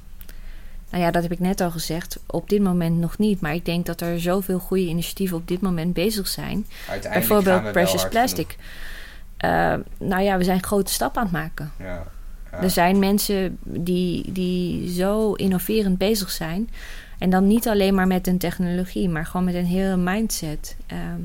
Nou 0.90 1.02
ja, 1.02 1.10
dat 1.10 1.22
heb 1.22 1.32
ik 1.32 1.38
net 1.38 1.60
al 1.60 1.70
gezegd. 1.70 2.18
Op 2.26 2.48
dit 2.48 2.62
moment 2.62 2.98
nog 2.98 3.18
niet. 3.18 3.40
Maar 3.40 3.54
ik 3.54 3.64
denk 3.64 3.86
dat 3.86 4.00
er 4.00 4.20
zoveel 4.20 4.58
goede 4.58 4.86
initiatieven 4.86 5.36
op 5.36 5.48
dit 5.48 5.60
moment 5.60 5.92
bezig 5.92 6.28
zijn. 6.28 6.66
Bijvoorbeeld 7.02 7.72
Precious 7.72 8.08
Plastic. 8.08 8.56
Eh, 9.36 9.74
nou 9.98 10.22
ja, 10.22 10.38
we 10.38 10.44
zijn 10.44 10.62
grote 10.62 10.92
stappen 10.92 11.20
aan 11.20 11.26
het 11.26 11.36
maken. 11.36 11.72
Ja. 11.78 12.06
Er 12.50 12.70
zijn 12.70 12.98
mensen 12.98 13.58
die, 13.62 14.32
die 14.32 14.92
zo 14.92 15.32
innoverend 15.32 15.98
bezig 15.98 16.30
zijn. 16.30 16.70
En 17.18 17.30
dan 17.30 17.46
niet 17.46 17.68
alleen 17.68 17.94
maar 17.94 18.06
met 18.06 18.26
een 18.26 18.38
technologie, 18.38 19.08
maar 19.08 19.26
gewoon 19.26 19.44
met 19.44 19.54
een 19.54 19.66
hele 19.66 19.96
mindset. 19.96 20.76
Ehm, 20.86 21.20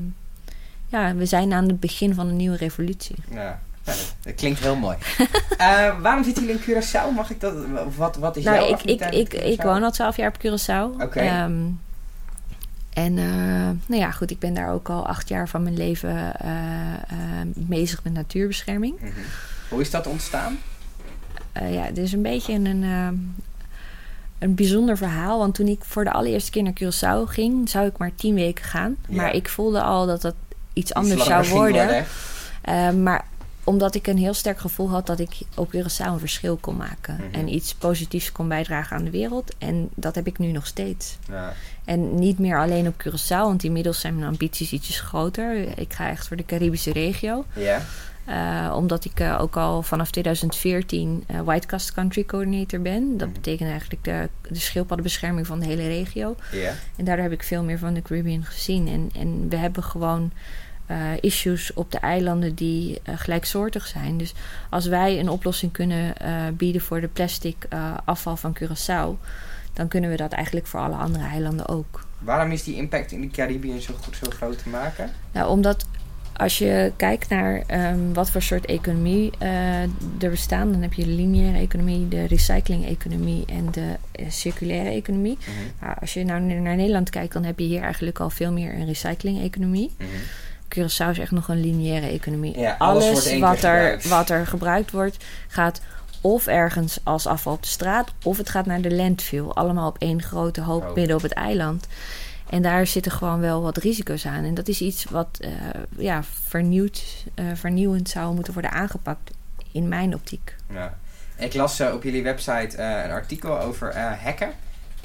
ja, 0.88 1.14
we 1.14 1.26
zijn 1.26 1.52
aan 1.52 1.68
het 1.68 1.80
begin 1.80 2.14
van 2.14 2.28
een 2.28 2.36
nieuwe 2.36 2.56
revolutie. 2.56 3.16
Ja, 3.30 3.60
ja, 3.86 3.92
dat, 4.22 4.34
klinkt 4.34 4.60
heel 4.60 4.76
mooi. 4.76 4.96
Eh, 5.56 6.00
waarom 6.00 6.24
zitten 6.24 6.44
jullie 6.44 6.60
in 6.60 6.82
Curaçao? 6.82 7.14
Mag 7.14 7.30
ik 7.30 7.40
dat? 7.40 7.54
Wat, 7.96 8.16
wat 8.16 8.36
is 8.36 8.44
jouw 8.44 8.54
Nou, 8.54 8.72
ik, 8.72 8.82
ik, 8.82 9.00
ik, 9.00 9.34
ik 9.34 9.60
Curaçao? 9.60 9.64
woon 9.64 9.82
al 9.82 9.90
twaalf 9.90 10.16
jaar 10.16 10.28
op 10.28 10.38
Curaçao. 10.38 11.02
Oké. 11.02 11.20
Ehm, 11.20 11.54
en 12.92 13.18
eh, 13.18 13.70
nou 13.86 14.00
ja, 14.00 14.10
goed, 14.10 14.30
ik 14.30 14.38
ben 14.38 14.54
daar 14.54 14.72
ook 14.72 14.88
al 14.88 15.06
acht 15.06 15.28
jaar 15.28 15.48
van 15.48 15.62
mijn 15.62 15.76
leven 15.76 16.40
eh, 16.40 16.50
bezig 17.44 18.04
met 18.04 18.12
natuurbescherming. 18.12 19.00
Mhm. 19.00 19.10
Hoe 19.68 19.80
is 19.80 19.90
dat 19.90 20.06
ontstaan? 20.06 20.58
Ja, 21.52 21.82
het 21.82 21.98
is 21.98 22.12
een 22.12 22.22
beetje 22.22 22.52
een, 22.52 22.82
een 24.38 24.54
bijzonder 24.54 24.96
verhaal. 24.96 25.38
Want 25.38 25.54
toen 25.54 25.66
ik 25.66 25.84
voor 25.84 26.04
de 26.04 26.12
allereerste 26.12 26.50
keer 26.50 26.62
naar 26.62 26.82
Curaçao 26.82 27.30
ging, 27.30 27.68
zou 27.68 27.86
ik 27.86 27.98
maar 27.98 28.14
tien 28.14 28.34
weken 28.34 28.64
gaan. 28.64 28.96
Ja. 29.08 29.16
Maar 29.16 29.34
ik 29.34 29.48
voelde 29.48 29.82
al 29.82 30.06
dat 30.06 30.22
dat 30.22 30.34
iets 30.72 30.90
Iets 30.90 30.94
anders 30.94 31.24
zou 31.24 31.48
worden. 31.48 32.04
Eh, 32.62 32.90
maar 32.90 33.24
omdat 33.66 33.94
ik 33.94 34.06
een 34.06 34.18
heel 34.18 34.34
sterk 34.34 34.58
gevoel 34.58 34.90
had 34.90 35.06
dat 35.06 35.18
ik 35.18 35.38
op 35.54 35.74
Curaçao 35.74 36.06
een 36.06 36.18
verschil 36.18 36.56
kon 36.56 36.76
maken. 36.76 37.14
Mhm. 37.16 37.34
En 37.34 37.54
iets 37.54 37.74
positiefs 37.74 38.32
kon 38.32 38.48
bijdragen 38.48 38.96
aan 38.96 39.04
de 39.04 39.10
wereld. 39.10 39.54
En 39.58 39.88
dat 39.94 40.14
heb 40.14 40.26
ik 40.26 40.38
nu 40.38 40.52
nog 40.52 40.66
steeds. 40.66 41.18
Ja. 41.30 41.52
En 41.84 42.18
niet 42.18 42.38
meer 42.38 42.58
alleen 42.60 42.86
op 42.86 42.94
Curaçao, 43.06 43.28
want 43.28 43.64
inmiddels 43.64 44.00
zijn 44.00 44.14
mijn 44.14 44.26
ambities 44.30 44.72
ietsjes 44.72 45.00
groter. 45.00 45.78
Ik 45.78 45.92
ga 45.92 46.08
echt 46.10 46.26
voor 46.28 46.36
de 46.36 46.44
Caribische 46.44 46.92
regio. 46.92 47.44
ja. 47.54 47.82
Uh, 48.28 48.72
omdat 48.76 49.04
ik 49.04 49.20
uh, 49.20 49.40
ook 49.40 49.56
al 49.56 49.82
vanaf 49.82 50.10
2014 50.10 51.24
uh, 51.30 51.40
White 51.40 51.66
Cast 51.66 51.92
Country 51.92 52.24
Coordinator 52.24 52.80
ben. 52.80 53.16
Dat 53.18 53.26
Mhm. 53.28 53.36
betekent 53.36 53.70
eigenlijk 53.70 54.04
de, 54.04 54.28
de 54.48 54.58
schildpaddenbescherming 54.58 55.46
van 55.46 55.58
de 55.60 55.66
hele 55.66 55.86
regio. 55.88 56.36
En 56.96 57.04
daardoor 57.04 57.24
heb 57.24 57.32
ik 57.32 57.42
veel 57.42 57.62
meer 57.62 57.78
van 57.78 57.94
de 57.94 58.02
Caribbean 58.02 58.44
gezien. 58.44 58.88
En, 58.88 59.10
en 59.20 59.48
we 59.48 59.56
hebben 59.56 59.82
gewoon 59.84 60.32
uh, 60.90 60.96
issues 61.20 61.72
op 61.74 61.92
de 61.92 61.98
eilanden 61.98 62.54
die 62.54 63.00
uh, 63.08 63.14
gelijksoortig 63.18 63.86
zijn. 63.86 64.18
Dus 64.18 64.34
als 64.70 64.86
wij 64.86 65.20
een 65.20 65.28
oplossing 65.28 65.72
kunnen 65.72 66.14
uh, 66.22 66.42
bieden 66.54 66.80
voor 66.80 67.00
de 67.00 67.08
plastic 67.08 67.68
afval 68.04 68.36
van 68.36 68.56
Curaçao, 68.58 69.26
dan 69.72 69.88
kunnen 69.88 70.10
we 70.10 70.16
dat 70.16 70.32
eigenlijk 70.32 70.66
voor 70.66 70.80
alle 70.80 70.96
andere 70.96 71.24
eilanden 71.24 71.68
ook. 71.68 72.04
Waarom 72.18 72.50
is 72.50 72.64
die 72.64 72.76
impact 72.76 73.12
in 73.12 73.20
de 73.20 73.28
Caribbean 73.28 73.80
zo, 73.80 73.94
goed, 74.02 74.16
zo 74.16 74.30
groot 74.30 74.62
te 74.62 74.68
maken? 74.68 75.10
Nou, 75.32 75.50
omdat 75.50 75.86
als 76.32 76.58
je 76.58 76.92
kijkt 76.96 77.28
naar 77.28 77.62
um, 77.92 78.14
wat 78.14 78.30
voor 78.30 78.42
soort 78.42 78.66
economie 78.66 79.30
er 80.18 80.30
bestaan, 80.30 80.72
dan 80.72 80.82
heb 80.82 80.92
je 80.92 81.04
de 81.04 81.10
lineaire 81.10 81.58
economie, 81.58 82.08
de 82.08 82.24
recycling-economie 82.24 83.44
en 83.46 83.70
de 83.70 83.96
circulaire 84.28 84.90
economie. 84.90 85.38
Mm 85.40 85.54
-hmm. 85.54 85.72
nou, 85.80 85.96
als 86.00 86.14
je 86.14 86.24
nou 86.24 86.40
naar 86.40 86.76
Nederland 86.76 87.10
kijkt, 87.10 87.32
dan 87.32 87.44
heb 87.44 87.58
je 87.58 87.64
hier 87.64 87.82
eigenlijk 87.82 88.20
al 88.20 88.30
veel 88.30 88.52
meer 88.52 88.74
een 88.74 88.86
recycling-economie. 88.86 89.90
Mm 89.98 90.06
-hmm. 90.06 90.20
Curaçao 90.78 91.10
is 91.10 91.18
echt 91.18 91.30
nog 91.30 91.48
een 91.48 91.60
lineaire 91.60 92.06
economie. 92.06 92.58
Ja, 92.58 92.74
alles, 92.78 93.04
alles 93.04 93.38
wat, 93.38 93.62
er, 93.62 94.00
wat 94.08 94.30
er 94.30 94.46
gebruikt 94.46 94.90
wordt, 94.90 95.24
gaat 95.48 95.80
of 96.20 96.46
ergens 96.46 96.98
als 97.02 97.26
afval 97.26 97.52
op 97.52 97.62
de 97.62 97.68
straat, 97.68 98.12
of 98.22 98.36
het 98.36 98.48
gaat 98.48 98.66
naar 98.66 98.80
de 98.80 98.94
landfill. 98.94 99.44
Allemaal 99.48 99.88
op 99.88 99.98
één 99.98 100.22
grote 100.22 100.60
hoop 100.60 100.82
Oh. 100.82 100.94
midden 100.94 101.16
op 101.16 101.22
het 101.22 101.32
eiland. 101.32 101.86
En 102.50 102.62
daar 102.62 102.86
zitten 102.86 103.12
gewoon 103.12 103.40
wel 103.40 103.62
wat 103.62 103.76
risico's 103.76 104.26
aan. 104.26 104.44
En 104.44 104.54
dat 104.54 104.68
is 104.68 104.80
iets 104.80 105.04
wat 105.04 105.38
uh, 105.40 105.50
ja, 105.98 106.22
vernieuwd, 106.44 107.04
uh, 107.34 107.46
vernieuwend 107.54 108.08
zou 108.08 108.34
moeten 108.34 108.52
worden 108.52 108.70
aangepakt, 108.70 109.30
in 109.72 109.88
mijn 109.88 110.14
optiek. 110.14 110.54
Ja. 110.72 110.94
Ik 111.36 111.54
las 111.54 111.80
uh, 111.80 111.94
op 111.94 112.02
jullie 112.02 112.22
website 112.22 112.78
een 112.82 113.10
artikel 113.10 113.60
over 113.60 113.92
hekken, 113.96 114.52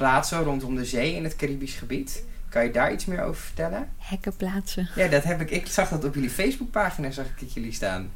plaatsen 0.01 0.43
rondom 0.43 0.75
de 0.75 0.85
zee 0.85 1.15
in 1.15 1.23
het 1.23 1.35
Caribisch 1.35 1.75
gebied. 1.75 2.23
Kan 2.49 2.63
je 2.63 2.71
daar 2.71 2.91
iets 2.91 3.05
meer 3.05 3.23
over 3.23 3.41
vertellen? 3.41 3.89
Hekken 3.97 4.35
plaatsen. 4.35 4.89
Ja, 4.95 5.07
dat 5.07 5.23
heb 5.23 5.41
ik. 5.41 5.51
Ik 5.51 5.67
zag 5.67 5.89
dat 5.89 6.03
op 6.03 6.13
jullie 6.13 6.29
Facebookpagina, 6.29 7.11
zag 7.11 7.25
ik 7.25 7.39
het 7.39 7.53
jullie 7.53 7.73
staan. 7.73 8.11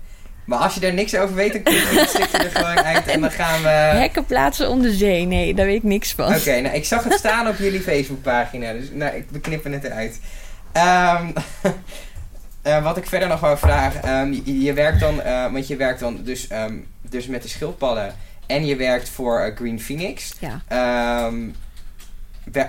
Maar 0.46 0.60
als 0.60 0.74
je 0.74 0.80
daar 0.80 0.94
niks 0.94 1.16
over 1.16 1.36
weet, 1.36 1.54
dan 1.54 1.64
kun 1.64 1.74
je 1.74 1.80
het 1.80 2.34
er 2.34 2.52
gewoon 2.52 2.84
uit 2.84 3.08
en 3.08 3.22
dan 3.22 3.32
gaan 3.32 3.62
we... 3.62 3.70
Hekken 3.70 4.26
plaatsen 4.26 4.70
om 4.70 4.82
de 4.82 4.94
zee, 4.94 5.26
nee, 5.26 5.54
daar 5.54 5.66
weet 5.66 5.76
ik 5.76 5.84
niks 5.84 6.14
van. 6.14 6.26
Oké, 6.26 6.36
okay, 6.36 6.62
nou, 6.62 6.76
ik 6.76 6.86
zag 6.86 7.04
het 7.04 7.14
staan 7.14 7.48
op 7.48 7.58
jullie 7.58 7.82
Facebookpagina, 7.82 8.74
dus 8.74 8.90
nou, 8.92 9.16
ik, 9.16 9.26
we 9.30 9.40
knippen 9.40 9.72
het 9.72 9.84
eruit. 9.84 10.20
Um, 10.74 11.34
uh, 12.68 12.84
wat 12.88 12.98
ik 12.98 13.06
verder 13.06 13.28
nog 13.28 13.40
wou 13.40 13.58
vragen, 13.58 14.10
um, 14.10 14.34
je, 14.34 14.62
je, 14.62 14.74
werkt 14.74 15.00
dan, 15.00 15.20
uh, 15.26 15.52
want 15.52 15.68
je 15.68 15.76
werkt 15.76 16.00
dan 16.00 16.24
dus, 16.24 16.52
um, 16.52 16.88
dus 17.02 17.28
met 17.28 17.42
de 17.42 17.50
schildpadden 17.50 18.14
en 18.46 18.66
je 18.66 18.76
werkt 18.76 19.10
voor 19.10 19.48
uh, 19.48 19.56
Green 19.56 19.82
Phoenix. 19.82 20.34
Ja. 20.40 20.62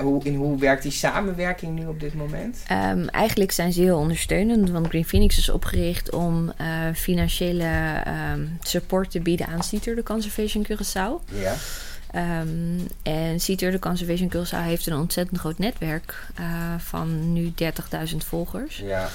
Hoe, 0.00 0.24
in 0.24 0.34
hoe 0.34 0.58
werkt 0.58 0.82
die 0.82 0.92
samenwerking 0.92 1.78
nu 1.78 1.86
op 1.86 2.00
dit 2.00 2.14
moment? 2.14 2.62
Um, 2.72 3.08
eigenlijk 3.08 3.52
zijn 3.52 3.72
ze 3.72 3.80
heel 3.80 3.98
ondersteunend, 3.98 4.70
want 4.70 4.86
Green 4.86 5.04
Phoenix 5.04 5.38
is 5.38 5.48
opgericht 5.48 6.10
om 6.10 6.52
uh, 6.60 6.66
financiële 6.94 8.02
um, 8.32 8.58
support 8.60 9.10
te 9.10 9.20
bieden 9.20 9.46
aan 9.46 9.62
Sea 9.62 9.80
Turtle 9.80 10.02
Conservation 10.02 10.66
Curaçao. 10.66 11.34
Ja. 11.34 11.54
Um, 12.14 12.86
en 13.02 13.40
Sea 13.40 13.56
Turtle 13.56 13.78
Conservation 13.78 14.32
Curaçao 14.36 14.62
heeft 14.62 14.86
een 14.86 14.96
ontzettend 14.96 15.40
groot 15.40 15.58
netwerk 15.58 16.28
uh, 16.40 16.46
van 16.78 17.32
nu 17.32 17.52
30.000 18.10 18.16
volgers. 18.16 18.76
Ja. 18.76 19.08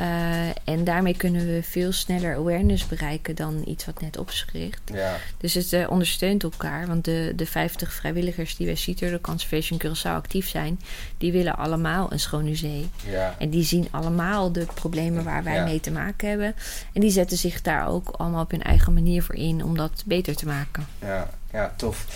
Uh, 0.00 0.46
en 0.64 0.84
daarmee 0.84 1.16
kunnen 1.16 1.46
we 1.46 1.62
veel 1.62 1.92
sneller 1.92 2.36
awareness 2.36 2.86
bereiken 2.86 3.34
dan 3.34 3.62
iets 3.66 3.84
wat 3.84 4.00
net 4.00 4.18
op 4.18 4.30
is 4.30 4.42
gericht. 4.42 4.80
Ja. 4.92 5.16
Dus 5.38 5.54
het 5.54 5.72
uh, 5.72 5.90
ondersteunt 5.90 6.42
elkaar. 6.42 6.86
Want 6.86 7.04
de, 7.04 7.32
de 7.36 7.46
50 7.46 7.92
vrijwilligers 7.92 8.56
die 8.56 8.66
bij 8.66 8.74
Sea 8.74 8.94
Turtle 8.94 9.20
Conservation 9.20 9.80
Curaçao 9.86 10.02
actief 10.10 10.48
zijn, 10.48 10.80
die 11.18 11.32
willen 11.32 11.56
allemaal 11.56 12.12
een 12.12 12.20
schone 12.20 12.54
zee. 12.54 12.88
Ja. 13.06 13.34
En 13.38 13.50
die 13.50 13.64
zien 13.64 13.88
allemaal 13.90 14.52
de 14.52 14.66
problemen 14.74 15.24
waar 15.24 15.42
wij 15.44 15.54
Ja. 15.54 15.64
mee 15.64 15.80
te 15.80 15.90
maken 15.90 16.28
hebben. 16.28 16.54
En 16.92 17.00
die 17.00 17.10
zetten 17.10 17.36
zich 17.38 17.62
daar 17.62 17.88
ook 17.88 18.08
allemaal 18.08 18.42
op 18.42 18.50
hun 18.50 18.62
eigen 18.62 18.92
manier 18.92 19.22
voor 19.22 19.34
in 19.34 19.64
om 19.64 19.76
dat 19.76 20.02
beter 20.06 20.36
te 20.36 20.46
maken. 20.46 20.86
Ja, 21.00 21.30
ja 21.52 21.74
tof. 21.76 22.06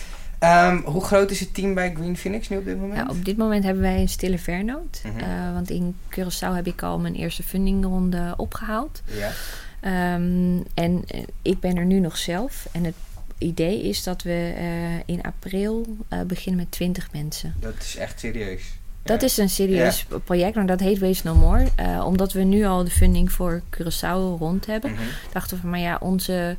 Um, 0.44 0.83
hoe 0.85 1.05
groot 1.05 1.31
is 1.31 1.40
het 1.40 1.55
team 1.55 1.74
bij 1.74 1.92
Green 1.94 2.16
Phoenix 2.16 2.48
nu 2.48 2.57
op 2.57 2.64
dit 2.64 2.79
moment? 2.79 2.96
Ja, 2.96 3.07
op 3.09 3.24
dit 3.24 3.37
moment 3.37 3.64
hebben 3.64 3.83
wij 3.83 4.00
een 4.00 4.09
stille 4.09 4.38
vernoot. 4.38 5.03
Mhm. 5.05 5.18
Uh, 5.18 5.53
want 5.53 5.70
in 5.70 5.96
Curaçao 6.11 6.55
heb 6.55 6.66
ik 6.66 6.83
al 6.83 6.98
mijn 6.98 7.14
eerste 7.14 7.42
fundingronde 7.42 8.35
opgehaald. 8.37 9.03
Ja. 9.05 9.31
Um, 10.14 10.64
en 10.74 11.05
uh, 11.14 11.20
ik 11.42 11.61
ben 11.61 11.76
er 11.76 11.85
nu 11.85 11.98
nog 12.00 12.16
zelf. 12.16 12.68
En 12.72 12.85
het 12.85 12.94
idee 13.38 13.83
is 13.83 14.03
dat 14.03 14.22
we 14.22 14.55
uh, 14.59 14.94
in 15.07 15.22
april 15.22 15.96
beginnen 16.26 16.61
met 16.61 16.70
20 16.70 17.12
mensen. 17.12 17.55
Dat 17.61 17.74
is 17.81 17.96
echt 17.96 18.20
serieus. 18.20 18.62
Dat 19.03 19.20
Ja. 19.20 19.26
is 19.26 19.37
een 19.37 19.48
serieus 19.50 20.07
project, 20.24 20.55
maar 20.55 20.66
dat 20.66 20.81
heet 20.81 20.98
Waste 20.98 21.26
No 21.26 21.35
More. 21.35 21.66
Omdat 22.05 22.33
we 22.33 22.42
nu 22.42 22.64
al 22.64 22.85
de 22.85 22.90
funding 22.90 23.33
voor 23.33 23.62
Curaçao 23.76 24.38
rond 24.38 24.66
hebben, 24.66 24.90
Mhm. 24.92 25.00
dachten 25.33 25.55
we 25.57 25.61
van, 25.62 25.70
maar 25.70 25.79
ja, 25.81 25.96
onze 26.00 26.57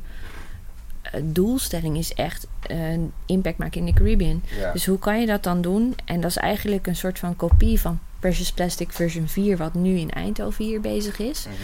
doelstelling 1.22 1.96
is 1.96 2.14
echt 2.14 2.46
een 2.62 3.12
impact 3.26 3.58
maken 3.58 3.80
in 3.80 3.86
de 3.86 3.92
Caribbean. 3.92 4.42
Ja. 4.58 4.72
Dus 4.72 4.86
hoe 4.86 4.98
kan 4.98 5.20
je 5.20 5.26
dat 5.26 5.42
dan 5.42 5.60
doen? 5.60 5.96
En 6.04 6.20
dat 6.20 6.30
is 6.30 6.36
eigenlijk 6.36 6.86
een 6.86 6.96
soort 6.96 7.18
van 7.18 7.36
kopie 7.36 7.80
van 7.80 7.98
Precious 8.20 8.52
Plastic 8.52 8.92
version 8.92 9.28
4, 9.28 9.56
wat 9.56 9.74
nu 9.74 9.98
in 9.98 10.10
Eindhoven 10.10 10.64
hier 10.64 10.80
bezig 10.80 11.18
is. 11.18 11.46
Mhm. 11.46 11.54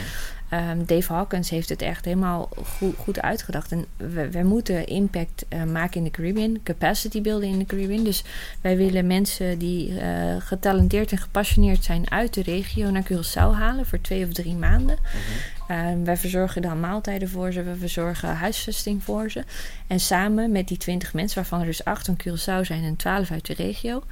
Um, 0.52 0.86
Dave 0.86 1.12
Hawkins 1.12 1.50
heeft 1.50 1.68
het 1.68 1.82
echt 1.82 2.04
helemaal 2.04 2.48
goed, 2.64 2.96
goed 2.96 3.20
uitgedacht. 3.20 3.72
En 3.72 3.86
we, 3.96 4.30
we 4.30 4.42
moeten 4.42 4.86
impact 4.86 5.44
uh, 5.48 5.64
maken 5.64 5.96
in 5.96 6.04
de 6.04 6.10
Caribbean, 6.10 6.58
capacity 6.62 7.22
builden 7.22 7.48
in 7.48 7.58
de 7.58 7.64
Caribbean. 7.64 8.04
Dus 8.04 8.24
wij 8.60 8.76
willen 8.76 9.06
mensen 9.06 9.58
die 9.58 9.90
uh, 9.90 10.36
getalenteerd 10.38 11.12
en 11.12 11.18
gepassioneerd 11.18 11.84
zijn 11.84 12.10
uit 12.10 12.34
de 12.34 12.42
regio 12.42 12.90
naar 12.90 13.06
Curaçao 13.12 13.58
halen 13.58 13.86
voor 13.86 14.00
twee 14.00 14.24
of 14.24 14.32
drie 14.32 14.54
maanden. 14.54 14.96
Mhm. 15.02 15.56
Uh, 15.68 16.04
wij 16.04 16.16
verzorgen 16.16 16.62
dan 16.62 16.80
maaltijden 16.80 17.28
voor 17.28 17.52
ze, 17.52 17.62
we 17.62 17.76
verzorgen 17.76 18.36
huisvesting 18.36 19.02
voor 19.02 19.30
ze. 19.30 19.44
En 19.86 20.00
samen 20.00 20.52
met 20.52 20.68
die 20.68 20.76
20 20.76 21.14
mensen, 21.14 21.36
waarvan 21.36 21.60
er 21.60 21.66
dus 21.66 21.84
8 21.84 22.06
van 22.06 22.16
Curaçao 22.16 22.66
zijn 22.66 22.84
en 22.84 22.96
12 22.96 23.30
uit 23.30 23.46
de 23.46 23.54
regio, 23.54 24.02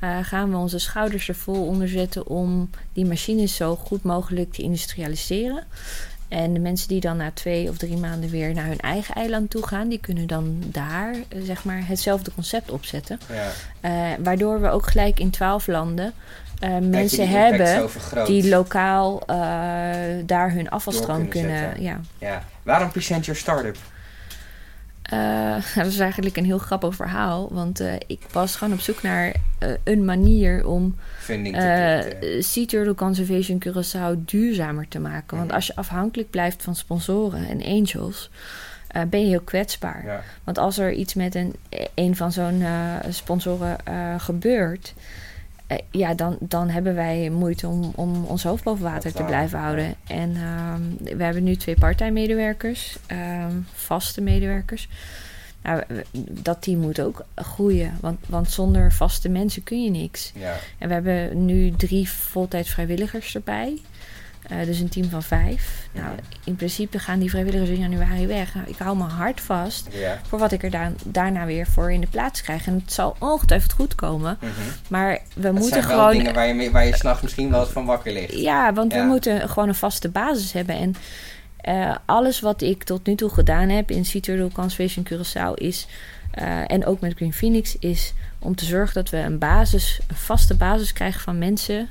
uh, 0.00 0.18
gaan 0.22 0.50
we 0.50 0.56
onze 0.56 0.78
schouders 0.78 1.28
er 1.28 1.34
vol 1.34 1.66
onder 1.66 1.88
zetten 1.88 2.26
om 2.26 2.70
die 2.92 3.06
machines 3.06 3.56
zo 3.56 3.76
goed 3.76 4.02
mogelijk 4.02 4.52
te 4.52 4.62
industrialiseren. 4.62 5.64
En 6.28 6.52
de 6.52 6.60
mensen 6.60 6.88
die 6.88 7.00
dan 7.00 7.16
na 7.16 7.30
twee 7.34 7.68
of 7.68 7.76
drie 7.76 7.96
maanden 7.96 8.30
weer 8.30 8.54
naar 8.54 8.66
hun 8.66 8.80
eigen 8.80 9.14
eiland 9.14 9.50
toe 9.50 9.66
gaan, 9.66 9.88
die 9.88 9.98
kunnen 10.00 10.26
dan 10.26 10.62
daar 10.66 11.14
uh, 11.14 11.42
zeg 11.44 11.64
maar 11.64 11.86
hetzelfde 11.86 12.34
concept 12.34 12.70
opzetten. 12.70 13.20
Ja. 13.32 13.50
Uh, 13.90 14.24
waardoor 14.24 14.60
we 14.60 14.68
ook 14.68 14.86
gelijk 14.86 15.20
in 15.20 15.30
twaalf 15.30 15.66
landen 15.66 16.12
uh, 16.60 16.78
mensen 16.78 17.28
hebben 17.28 17.88
die 18.26 18.48
lokaal 18.48 19.22
daar 20.26 20.52
hun 20.52 20.70
afvalstroom 20.70 21.28
kunnen 21.28 21.60
kunnen. 21.60 21.82
Ja. 21.82 22.00
Ja. 22.18 22.44
Waarom 22.62 22.90
present 22.90 23.24
your 23.24 23.40
startup? 23.40 23.76
Uh, 25.12 25.56
dat 25.76 25.86
is 25.86 25.98
eigenlijk 25.98 26.36
een 26.36 26.44
heel 26.44 26.58
grappig 26.58 26.94
verhaal. 26.94 27.48
Want 27.52 27.80
uh, 27.80 27.92
ik 28.06 28.20
was 28.32 28.56
gewoon 28.56 28.72
op 28.72 28.80
zoek 28.80 29.02
naar 29.02 29.26
uh, 29.62 29.68
een 29.84 30.04
manier 30.04 30.66
om 30.66 30.94
Sea 32.38 32.66
Turtle 32.66 32.94
Conservation 32.94 33.62
Curaçao 33.66 34.24
duurzamer 34.24 34.88
te 34.88 34.98
maken. 34.98 35.36
Want 35.36 35.46
Mhm. 35.48 35.56
als 35.56 35.66
je 35.66 35.76
afhankelijk 35.76 36.30
blijft 36.30 36.62
van 36.62 36.74
sponsoren 36.76 37.48
en 37.48 37.62
angels, 37.64 38.30
ben 39.08 39.20
je 39.20 39.26
heel 39.26 39.40
kwetsbaar. 39.40 40.02
Ja. 40.04 40.22
Want 40.44 40.58
als 40.58 40.78
er 40.78 40.92
iets 40.92 41.14
met 41.14 41.34
een, 41.34 41.54
een 41.94 42.16
van 42.16 42.32
zo'n 42.32 42.62
sponsoren 43.10 43.76
gebeurt, 44.20 44.94
uh, 45.68 45.78
ja, 45.90 46.14
dan, 46.14 46.36
dan 46.40 46.68
hebben 46.68 46.94
wij 46.94 47.30
moeite 47.30 47.68
om, 47.68 47.92
om 47.94 48.24
ons 48.24 48.42
hoofd 48.42 48.64
boven 48.64 48.84
water 48.84 49.12
te 49.12 49.22
blijven 49.22 49.58
houden. 49.58 49.94
En 50.06 50.36
um, 50.36 50.96
we 51.16 51.24
hebben 51.24 51.44
nu 51.44 51.56
twee 51.56 51.74
part-time 51.74 52.10
medewerkers, 52.10 52.96
um, 53.46 53.66
vaste 53.72 54.20
medewerkers. 54.20 54.88
Nou, 55.62 55.82
dat 56.28 56.62
team 56.62 56.78
moet 56.78 57.00
ook 57.00 57.24
groeien, 57.34 57.98
want, 58.00 58.18
want 58.26 58.50
zonder 58.50 58.92
vaste 58.92 59.28
mensen 59.28 59.62
kun 59.62 59.84
je 59.84 59.90
niks. 59.90 60.32
Ja. 60.34 60.54
En 60.78 60.88
we 60.88 60.94
hebben 60.94 61.44
nu 61.44 61.70
drie 61.70 62.10
voltijds 62.10 62.70
vrijwilligers 62.70 63.34
erbij. 63.34 63.80
Uh, 64.52 64.64
dus 64.64 64.78
een 64.78 64.88
team 64.88 65.08
van 65.10 65.22
vijf. 65.22 65.88
Nou, 65.92 66.08
in 66.44 66.56
principe 66.56 66.98
gaan 66.98 67.18
die 67.18 67.30
vrijwilligers 67.30 67.70
in 67.70 67.78
januari 67.78 68.26
weg. 68.26 68.54
Nou, 68.54 68.66
ik 68.68 68.78
hou 68.78 68.96
mijn 68.96 69.10
hart 69.10 69.40
vast 69.40 69.88
Ja. 69.92 70.20
voor 70.28 70.38
wat 70.38 70.52
ik 70.52 70.62
er 70.62 70.70
da 70.70 70.92
daarna 71.04 71.44
weer 71.46 71.66
voor 71.66 71.92
in 71.92 72.00
de 72.00 72.06
plaats 72.06 72.42
krijg. 72.42 72.66
En 72.66 72.74
het 72.84 72.92
zal 72.92 73.16
ongetwijfeld 73.18 73.72
goed 73.72 73.94
komen. 73.94 74.36
Mhm. 74.40 74.50
Maar 74.88 75.18
we 75.34 75.40
Dat 75.42 75.52
moeten 75.52 75.70
zijn 75.72 75.86
wel 75.86 75.96
gewoon. 75.96 76.12
dingen 76.12 76.34
waar 76.34 76.46
je, 76.54 76.70
waar 76.70 76.86
je 76.86 76.96
s'nachts 76.96 77.22
misschien 77.22 77.50
wel 77.50 77.60
eens 77.60 77.70
van 77.72 77.84
wakker 77.84 78.12
ligt. 78.12 78.32
Ja, 78.32 78.72
want 78.72 78.92
Ja. 78.92 79.00
we 79.00 79.06
moeten 79.06 79.48
gewoon 79.48 79.68
een 79.68 79.74
vaste 79.74 80.08
basis 80.08 80.52
hebben. 80.52 80.76
En 80.76 80.94
eh, 81.56 81.94
alles 82.04 82.40
wat 82.40 82.62
ik 82.62 82.82
tot 82.84 83.06
nu 83.06 83.14
toe 83.14 83.30
gedaan 83.30 83.68
heb 83.68 83.90
in 83.90 84.02
Turtle 84.02 84.50
Conservation 84.52 85.06
Curaçao 85.12 85.54
is... 85.54 85.86
eh, 86.30 86.70
en 86.72 86.86
ook 86.86 87.00
met 87.00 87.14
Green 87.16 87.32
Phoenix 87.32 87.76
is 87.78 88.12
om 88.38 88.54
te 88.54 88.64
zorgen 88.64 88.94
dat 88.94 89.10
we 89.10 89.16
een 89.18 89.38
basis, 89.38 90.00
een 90.08 90.16
vaste 90.16 90.54
basis 90.54 90.92
krijgen 90.92 91.20
van 91.20 91.38
mensen 91.38 91.88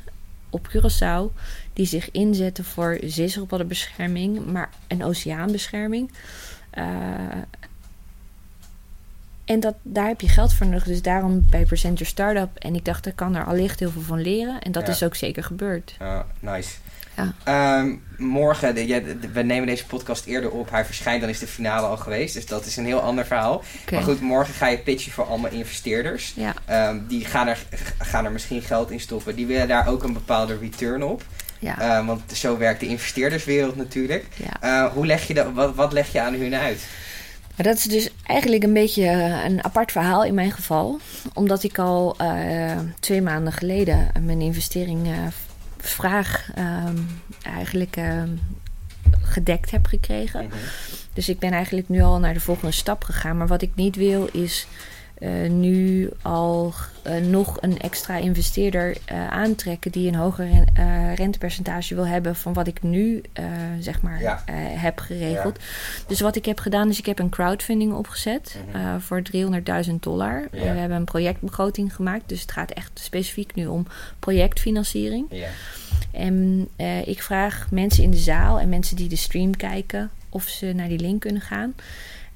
op 0.50 0.68
Curaçao 0.70 1.34
die 1.76 1.86
zich 1.86 2.12
inzetten 2.12 2.64
voor 2.64 2.98
zeeschildpaddenbescherming, 3.04 4.46
maar 4.46 4.70
en 4.88 5.04
oceaanbescherming. 5.04 6.12
Uh, 6.74 6.84
en 9.46 9.60
dat, 9.60 9.76
daar 9.82 10.08
heb 10.08 10.22
je 10.22 10.30
geld 10.30 10.54
voor 10.54 10.66
nodig. 10.66 10.84
Dus 10.84 11.02
daarom 11.02 11.46
bij 11.50 11.66
Present 11.66 11.98
Your 11.98 12.12
Startup. 12.12 12.58
En 12.58 12.76
ik 12.76 12.86
dacht, 12.86 13.06
ik 13.06 13.16
kan 13.16 13.36
er 13.36 13.46
allicht 13.46 13.80
heel 13.80 13.92
veel 13.92 14.02
van 14.02 14.22
leren. 14.22 14.62
En 14.62 14.72
dat 14.72 14.88
is 14.88 15.04
ook 15.04 15.16
zeker 15.16 15.44
gebeurd. 15.44 15.98
Nice. 16.40 16.72
Ja. 17.46 17.80
Um, 17.80 18.04
morgen, 18.18 18.76
de, 18.76 19.18
we 19.34 19.42
nemen 19.42 19.68
deze 19.68 19.86
podcast 19.86 20.26
eerder 20.26 20.52
op. 20.52 20.70
Hij 20.70 20.86
verschijnt, 20.86 21.22
dan 21.22 21.30
is 21.30 21.40
de 21.40 21.48
finale 21.48 21.88
al 21.88 21.98
geweest. 21.98 22.34
Dus 22.34 22.46
dat 22.46 22.66
is 22.66 22.78
een 22.78 22.86
heel 22.86 23.00
ander 23.00 23.26
verhaal. 23.26 23.64
Maar 23.92 24.04
goed, 24.04 24.22
morgen 24.22 24.54
ga 24.54 24.68
je 24.68 24.78
pitchen 24.78 25.12
voor 25.12 25.26
allemaal 25.26 25.52
investeerders. 25.52 26.34
Ja. 26.36 26.90
Um, 26.90 27.06
die 27.08 27.26
gaan 27.26 27.48
er, 27.48 27.66
gaan 27.98 28.26
er 28.26 28.32
misschien 28.32 28.62
geld 28.62 28.92
in 28.92 29.00
stoppen. 29.00 29.36
Die 29.36 29.46
willen 29.46 29.68
daar 29.68 29.88
ook 29.88 30.04
een 30.04 30.14
bepaalde 30.14 30.58
return 30.58 31.04
op. 31.04 31.24
Ja. 31.66 32.00
Uh, 32.00 32.08
want 32.08 32.22
zo 32.34 32.58
werkt 32.58 32.80
de 32.80 32.88
investeerderswereld 32.88 33.76
natuurlijk. 33.76 34.26
Ja. 34.36 34.86
Uh, 34.86 34.94
hoe 34.94 35.06
leg 35.06 35.28
je 35.28 35.34
dat, 35.34 35.48
wat, 35.54 35.76
wat 35.76 35.94
leg 35.94 36.12
je 36.12 36.22
aan 36.22 36.34
hun 36.34 36.56
uit? 36.56 36.88
Maar 37.56 37.66
dat 37.66 37.78
is 37.78 37.84
dus 37.84 38.10
eigenlijk 38.26 38.64
een 38.64 38.74
beetje 38.74 39.06
een 39.46 39.64
apart 39.64 39.92
verhaal 39.92 40.24
in 40.24 40.34
mijn 40.34 40.52
geval. 40.52 41.00
Omdat 41.34 41.64
ik 41.64 41.78
al 41.78 42.16
uh, 42.22 42.72
twee 43.00 43.22
maanden 43.22 43.54
geleden 43.54 44.12
mijn 44.20 44.42
investering 44.42 45.08
vraag 45.78 46.50
ehm, 46.56 46.98
eigenlijk 47.44 47.96
ehm, 47.96 48.30
gedekt 49.22 49.72
heb 49.72 49.86
gekregen. 49.86 50.46
Mhm. 50.46 50.56
Dus 51.14 51.30
ik 51.30 51.40
ben 51.40 51.52
eigenlijk 51.52 51.90
nu 51.90 52.02
al 52.02 52.20
naar 52.20 52.34
de 52.34 52.40
volgende 52.40 52.74
stap 52.74 53.04
gegaan. 53.04 53.38
Maar 53.38 53.48
wat 53.48 53.62
ik 53.62 53.72
niet 53.76 53.96
wil 53.96 54.30
is 54.32 54.68
uh, 55.20 55.50
nu 55.50 56.10
al 56.22 56.74
uh, 57.08 57.16
nog 57.16 57.58
een 57.62 57.80
extra 57.80 58.18
investeerder 58.18 58.98
uh, 59.12 59.28
aantrekken 59.28 59.92
die 59.92 60.08
een 60.08 60.16
hoger 60.16 60.50
rentepercentage 61.16 61.96
wil 61.96 62.08
hebben 62.08 62.36
van 62.36 62.54
wat 62.54 62.68
ik 62.68 62.84
nu 62.84 63.22
zeg 63.80 64.02
maar 64.02 64.22
ja. 64.22 64.44
heb 64.54 65.00
geregeld. 65.00 65.58
Ja. 65.60 65.66
Dus 66.08 66.20
wat 66.20 66.36
ik 66.36 66.46
heb 66.46 66.60
gedaan 66.60 66.90
is 66.90 67.00
ik 67.00 67.06
heb 67.06 67.20
een 67.20 67.30
crowdfunding 67.30 67.94
opgezet 67.94 68.58
mm 68.66 68.82
-hmm. 68.82 69.02
voor 69.02 69.22
300.000 69.88 69.94
dollar. 70.00 70.48
Ja. 70.52 70.60
we 70.60 70.80
hebben 70.80 70.98
een 70.98 71.06
projectbegroting 71.06 71.96
gemaakt, 71.96 72.30
dus 72.30 72.42
het 72.42 72.52
gaat 72.52 72.72
echt 72.72 72.92
specifiek 72.94 73.56
nu 73.56 73.68
om 73.68 73.88
projectfinanciering. 74.20 75.46
En 76.12 76.68
ik 77.06 77.22
vraag 77.22 77.68
mensen 77.72 78.04
in 78.04 78.12
de 78.12 78.18
zaal 78.18 78.60
en 78.60 78.70
mensen 78.70 78.96
die 78.96 79.10
de 79.10 79.16
stream 79.16 79.56
kijken 79.56 80.12
of 80.30 80.48
ze 80.48 80.74
naar 80.74 80.88
die 80.88 81.00
link 81.00 81.22
kunnen 81.22 81.42
gaan. 81.42 81.74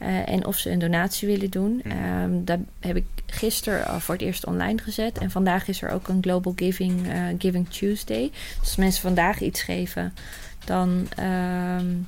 Uh, 0.02 0.30
en 0.30 0.46
of 0.46 0.58
ze 0.58 0.70
een 0.70 0.80
donatie 0.80 1.28
willen 1.28 1.50
doen. 1.50 1.84
Um, 2.22 2.46
dat 2.46 2.60
heb 2.80 2.96
ik 2.96 3.06
gisteren 3.26 4.02
voor 4.02 4.14
het 4.14 4.24
eerst 4.24 4.46
online 4.46 4.82
gezet. 4.82 5.18
En 5.18 5.32
vandaag 5.32 5.68
is 5.68 5.82
er 5.82 5.90
ook 5.90 6.08
een 6.08 6.22
Global 6.22 6.54
Giving, 6.56 7.08
uh, 7.08 7.14
Giving 7.38 7.70
Tuesday. 7.70 8.30
Dus 8.32 8.60
als 8.60 8.76
mensen 8.76 9.02
vandaag 9.02 9.42
iets 9.42 9.62
geven, 9.62 10.14
dan 10.66 11.08
um, 11.80 12.08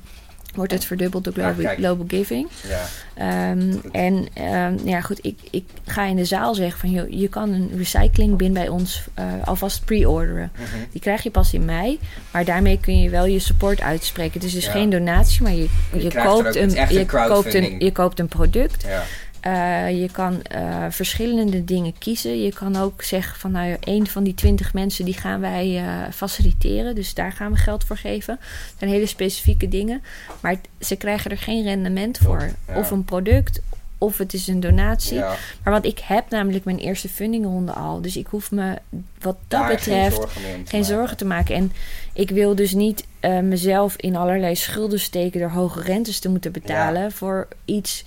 wordt 0.54 0.72
het 0.72 0.84
verdubbeld 0.84 1.24
door 1.24 1.32
Global, 1.32 1.74
Global 1.76 2.04
Giving. 2.08 2.48
Ja. 2.68 3.50
Um, 3.50 3.80
en 3.92 4.14
um, 4.14 4.78
ja, 4.84 5.00
goed, 5.00 5.18
ik, 5.22 5.38
ik 5.50 5.64
ga 5.86 6.04
in 6.04 6.16
de 6.16 6.24
zaal 6.24 6.54
zeggen 6.54 6.80
van 6.80 6.90
joh, 6.90 7.10
je 7.10 7.28
kan 7.28 7.52
een 7.52 7.70
recyclingbin 7.76 8.52
bij 8.52 8.68
ons 8.68 9.04
uh, 9.18 9.24
alvast 9.44 9.84
pre-orderen. 9.84 10.50
Mm 10.58 10.64
-hmm. 10.64 10.86
Die 10.90 11.00
krijg 11.00 11.22
je 11.22 11.30
pas 11.30 11.54
in 11.54 11.64
mei, 11.64 11.98
maar 12.30 12.44
daarmee 12.44 12.80
kun 12.80 13.00
je 13.00 13.10
wel 13.10 13.26
je 13.26 13.38
support 13.38 13.80
uitspreken. 13.80 14.40
Dus 14.40 14.52
het 14.52 14.60
is 14.60 14.66
ja. 14.66 14.72
geen 14.72 14.90
donatie, 14.90 15.42
maar 15.42 15.52
je, 15.52 15.68
je, 15.92 16.02
je 16.02 16.10
koopt, 16.24 16.56
een, 16.56 16.70
je, 16.70 17.06
koopt 17.06 17.54
een, 17.54 17.76
je 17.78 17.92
koopt 17.92 18.18
een 18.18 18.28
product. 18.28 18.82
Ja. 18.82 19.02
Uh, 19.46 20.00
je 20.00 20.08
kan 20.12 20.42
uh, 20.54 20.86
verschillende 20.90 21.64
dingen 21.64 21.98
kiezen. 21.98 22.42
Je 22.42 22.52
kan 22.52 22.76
ook 22.76 23.02
zeggen 23.02 23.40
van 23.40 23.50
nou, 23.50 23.76
een 23.80 24.06
van 24.06 24.24
die 24.24 24.34
twintig 24.34 24.74
mensen 24.74 25.04
die 25.04 25.14
gaan 25.14 25.40
wij 25.40 25.82
uh, 25.82 26.12
faciliteren. 26.12 26.94
Dus 26.94 27.14
daar 27.14 27.32
gaan 27.32 27.52
we 27.52 27.58
geld 27.58 27.84
voor 27.84 27.96
geven. 27.96 28.36
Dat 28.36 28.78
zijn 28.78 28.90
hele 28.90 29.06
specifieke 29.06 29.68
dingen. 29.68 30.02
Maar 30.40 30.56
ze 30.80 30.96
krijgen 30.96 31.30
er 31.30 31.38
geen 31.38 31.62
rendement 31.62 32.18
voor. 32.18 32.50
Ja. 32.68 32.78
Of 32.78 32.90
een 32.90 33.04
product, 33.04 33.60
of 33.98 34.18
het 34.18 34.32
is 34.32 34.46
een 34.46 34.60
donatie. 34.60 35.16
Ja. 35.16 35.36
Maar 35.62 35.72
want 35.72 35.84
ik 35.84 35.98
heb 35.98 36.30
namelijk 36.30 36.64
mijn 36.64 36.78
eerste 36.78 37.08
fundingronde 37.08 37.72
al. 37.72 38.00
Dus 38.00 38.16
ik 38.16 38.26
hoef 38.26 38.50
me 38.50 38.78
wat 38.90 39.00
dat 39.20 39.36
daar 39.48 39.68
betreft 39.68 40.16
geen, 40.16 40.42
zorgen, 40.42 40.66
geen 40.66 40.84
zorgen, 40.84 41.16
te 41.16 41.24
maken. 41.24 41.54
En 41.54 41.72
ik 42.12 42.30
wil 42.30 42.54
dus 42.54 42.72
niet 42.72 43.06
mezelf 43.42 43.96
in 43.96 44.16
allerlei 44.16 44.56
schulden 44.56 45.00
steken 45.00 45.40
door 45.40 45.50
hoge 45.50 45.80
rentes 45.80 46.18
te 46.18 46.28
moeten 46.28 46.52
betalen 46.52 47.02
ja. 47.02 47.10
voor 47.10 47.48
iets 47.64 48.04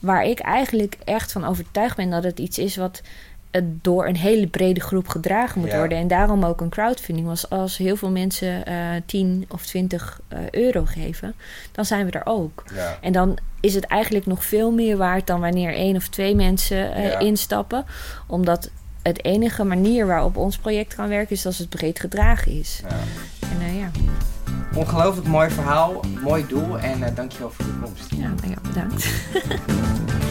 waar 0.00 0.24
ik 0.24 0.38
eigenlijk 0.38 0.96
echt 1.04 1.32
van 1.32 1.44
overtuigd 1.44 1.96
ben 1.96 2.10
dat 2.10 2.24
het 2.24 2.38
iets 2.38 2.58
is 2.58 2.76
wat 2.76 3.02
door 3.62 4.06
een 4.06 4.16
hele 4.16 4.46
brede 4.46 4.80
groep 4.80 5.08
gedragen 5.08 5.60
moet 5.60 5.72
worden. 5.72 5.98
En 5.98 6.08
daarom 6.08 6.44
ook 6.44 6.60
een 6.60 6.68
crowdfunding. 6.68 7.26
Was 7.26 7.50
als 7.50 7.76
heel 7.76 7.96
veel 7.96 8.10
mensen 8.10 8.62
uh, 8.68 8.96
eh, 8.96 9.02
10 9.06 9.46
of 9.48 9.66
20 9.66 10.20
uh, 10.28 10.38
eh, 10.38 10.50
euro 10.50 10.84
geven, 10.84 11.34
dan 11.72 11.84
zijn 11.84 12.06
we 12.06 12.12
er 12.12 12.26
ook. 12.26 12.64
Ja. 12.74 12.98
En 13.00 13.12
dan 13.12 13.38
is 13.60 13.74
het 13.74 13.84
eigenlijk 13.84 14.26
nog 14.26 14.44
veel 14.44 14.70
meer 14.72 14.96
waard 14.96 15.26
dan 15.26 15.40
wanneer 15.40 15.74
één 15.74 15.96
of 15.96 16.08
twee 16.08 16.34
mensen 16.34 16.98
uh, 16.98 17.10
ja. 17.10 17.18
instappen. 17.18 17.84
Omdat 18.26 18.70
het 19.02 19.24
enige 19.24 19.64
manier 19.64 20.06
waarop 20.06 20.36
ons 20.36 20.58
project 20.58 20.94
kan 20.94 21.08
werken 21.08 21.36
is 21.36 21.46
als 21.46 21.58
het 21.58 21.68
breed 21.68 22.00
gedragen 22.00 22.52
is. 22.52 22.82
En 23.40 23.74
ja. 23.74 23.90
Ongelooflijk 24.74 25.26
mooi 25.26 25.50
verhaal, 25.50 26.04
mooi 26.22 26.46
doel 26.46 26.78
en 26.78 26.98
uh, 26.98 27.06
dankjewel 27.14 27.50
voor 27.50 27.64
de 27.64 27.78
komst. 27.82 28.10
Ja, 28.14 28.28
nou 28.28 28.48
ja 28.48 28.56
bedankt. 28.62 29.08